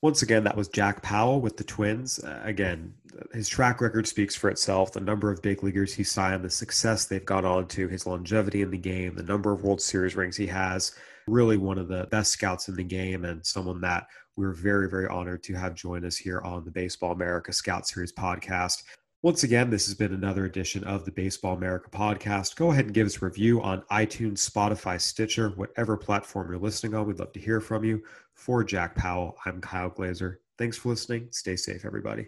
once 0.02 0.22
again, 0.22 0.44
that 0.44 0.56
was 0.56 0.68
Jack 0.68 1.02
Powell 1.02 1.42
with 1.42 1.58
the 1.58 1.64
Twins. 1.64 2.20
Uh, 2.20 2.40
again, 2.44 2.94
his 3.34 3.50
track 3.50 3.82
record 3.82 4.08
speaks 4.08 4.36
for 4.36 4.50
itself. 4.50 4.94
The 4.94 5.00
number 5.00 5.32
of 5.32 5.42
big 5.42 5.64
leaguers 5.64 5.94
he 5.94 6.04
signed, 6.04 6.44
the 6.44 6.52
success 6.52 7.06
they've 7.06 7.26
gone 7.26 7.46
on 7.46 7.68
to, 7.70 7.88
his 7.88 8.06
longevity 8.06 8.62
in 8.62 8.70
the 8.70 8.78
game, 8.78 9.16
the 9.16 9.24
number 9.24 9.52
of 9.52 9.64
World 9.64 9.82
Series 9.82 10.16
rings 10.16 10.38
he 10.38 10.48
has. 10.48 10.92
Really, 11.26 11.58
one 11.58 11.80
of 11.80 11.88
the 11.88 12.08
best 12.12 12.32
scouts 12.32 12.70
in 12.70 12.76
the 12.76 12.84
game, 12.84 13.26
and 13.26 13.44
someone 13.46 13.82
that 13.82 14.06
we're 14.38 14.54
very, 14.54 14.88
very 14.88 15.08
honored 15.08 15.44
to 15.44 15.56
have 15.56 15.76
joined 15.76 16.06
us 16.06 16.16
here 16.16 16.40
on 16.42 16.64
the 16.64 16.72
Baseball 16.72 17.12
America 17.12 17.52
Scout 17.52 17.88
Series 17.88 18.14
podcast. 18.14 18.84
Once 19.24 19.44
again, 19.44 19.72
this 19.72 19.88
has 19.88 19.96
been 19.96 20.14
another 20.14 20.46
edition 20.46 20.84
of 20.84 21.04
the 21.04 21.12
Baseball 21.12 21.56
America 21.56 21.90
podcast. 21.90 22.56
Go 22.56 22.72
ahead 22.72 22.86
and 22.86 22.94
give 22.94 23.08
us 23.08 23.20
a 23.20 23.26
review 23.26 23.62
on 23.64 23.82
iTunes, 23.92 24.48
Spotify, 24.48 25.02
Stitcher, 25.02 25.50
whatever 25.50 25.98
platform 25.98 26.50
you're 26.52 26.60
listening 26.60 26.94
on. 26.94 27.08
We'd 27.08 27.20
love 27.20 27.34
to 27.34 27.40
hear 27.40 27.60
from 27.60 27.84
you. 27.84 28.04
For 28.36 28.64
Jack 28.64 28.94
Powell, 28.94 29.36
I'm 29.46 29.60
Kyle 29.60 29.90
Glaser. 29.90 30.40
Thanks 30.60 30.78
for 30.78 30.90
listening. 30.90 31.30
Stay 31.32 31.56
safe, 31.56 31.84
everybody. 31.84 32.28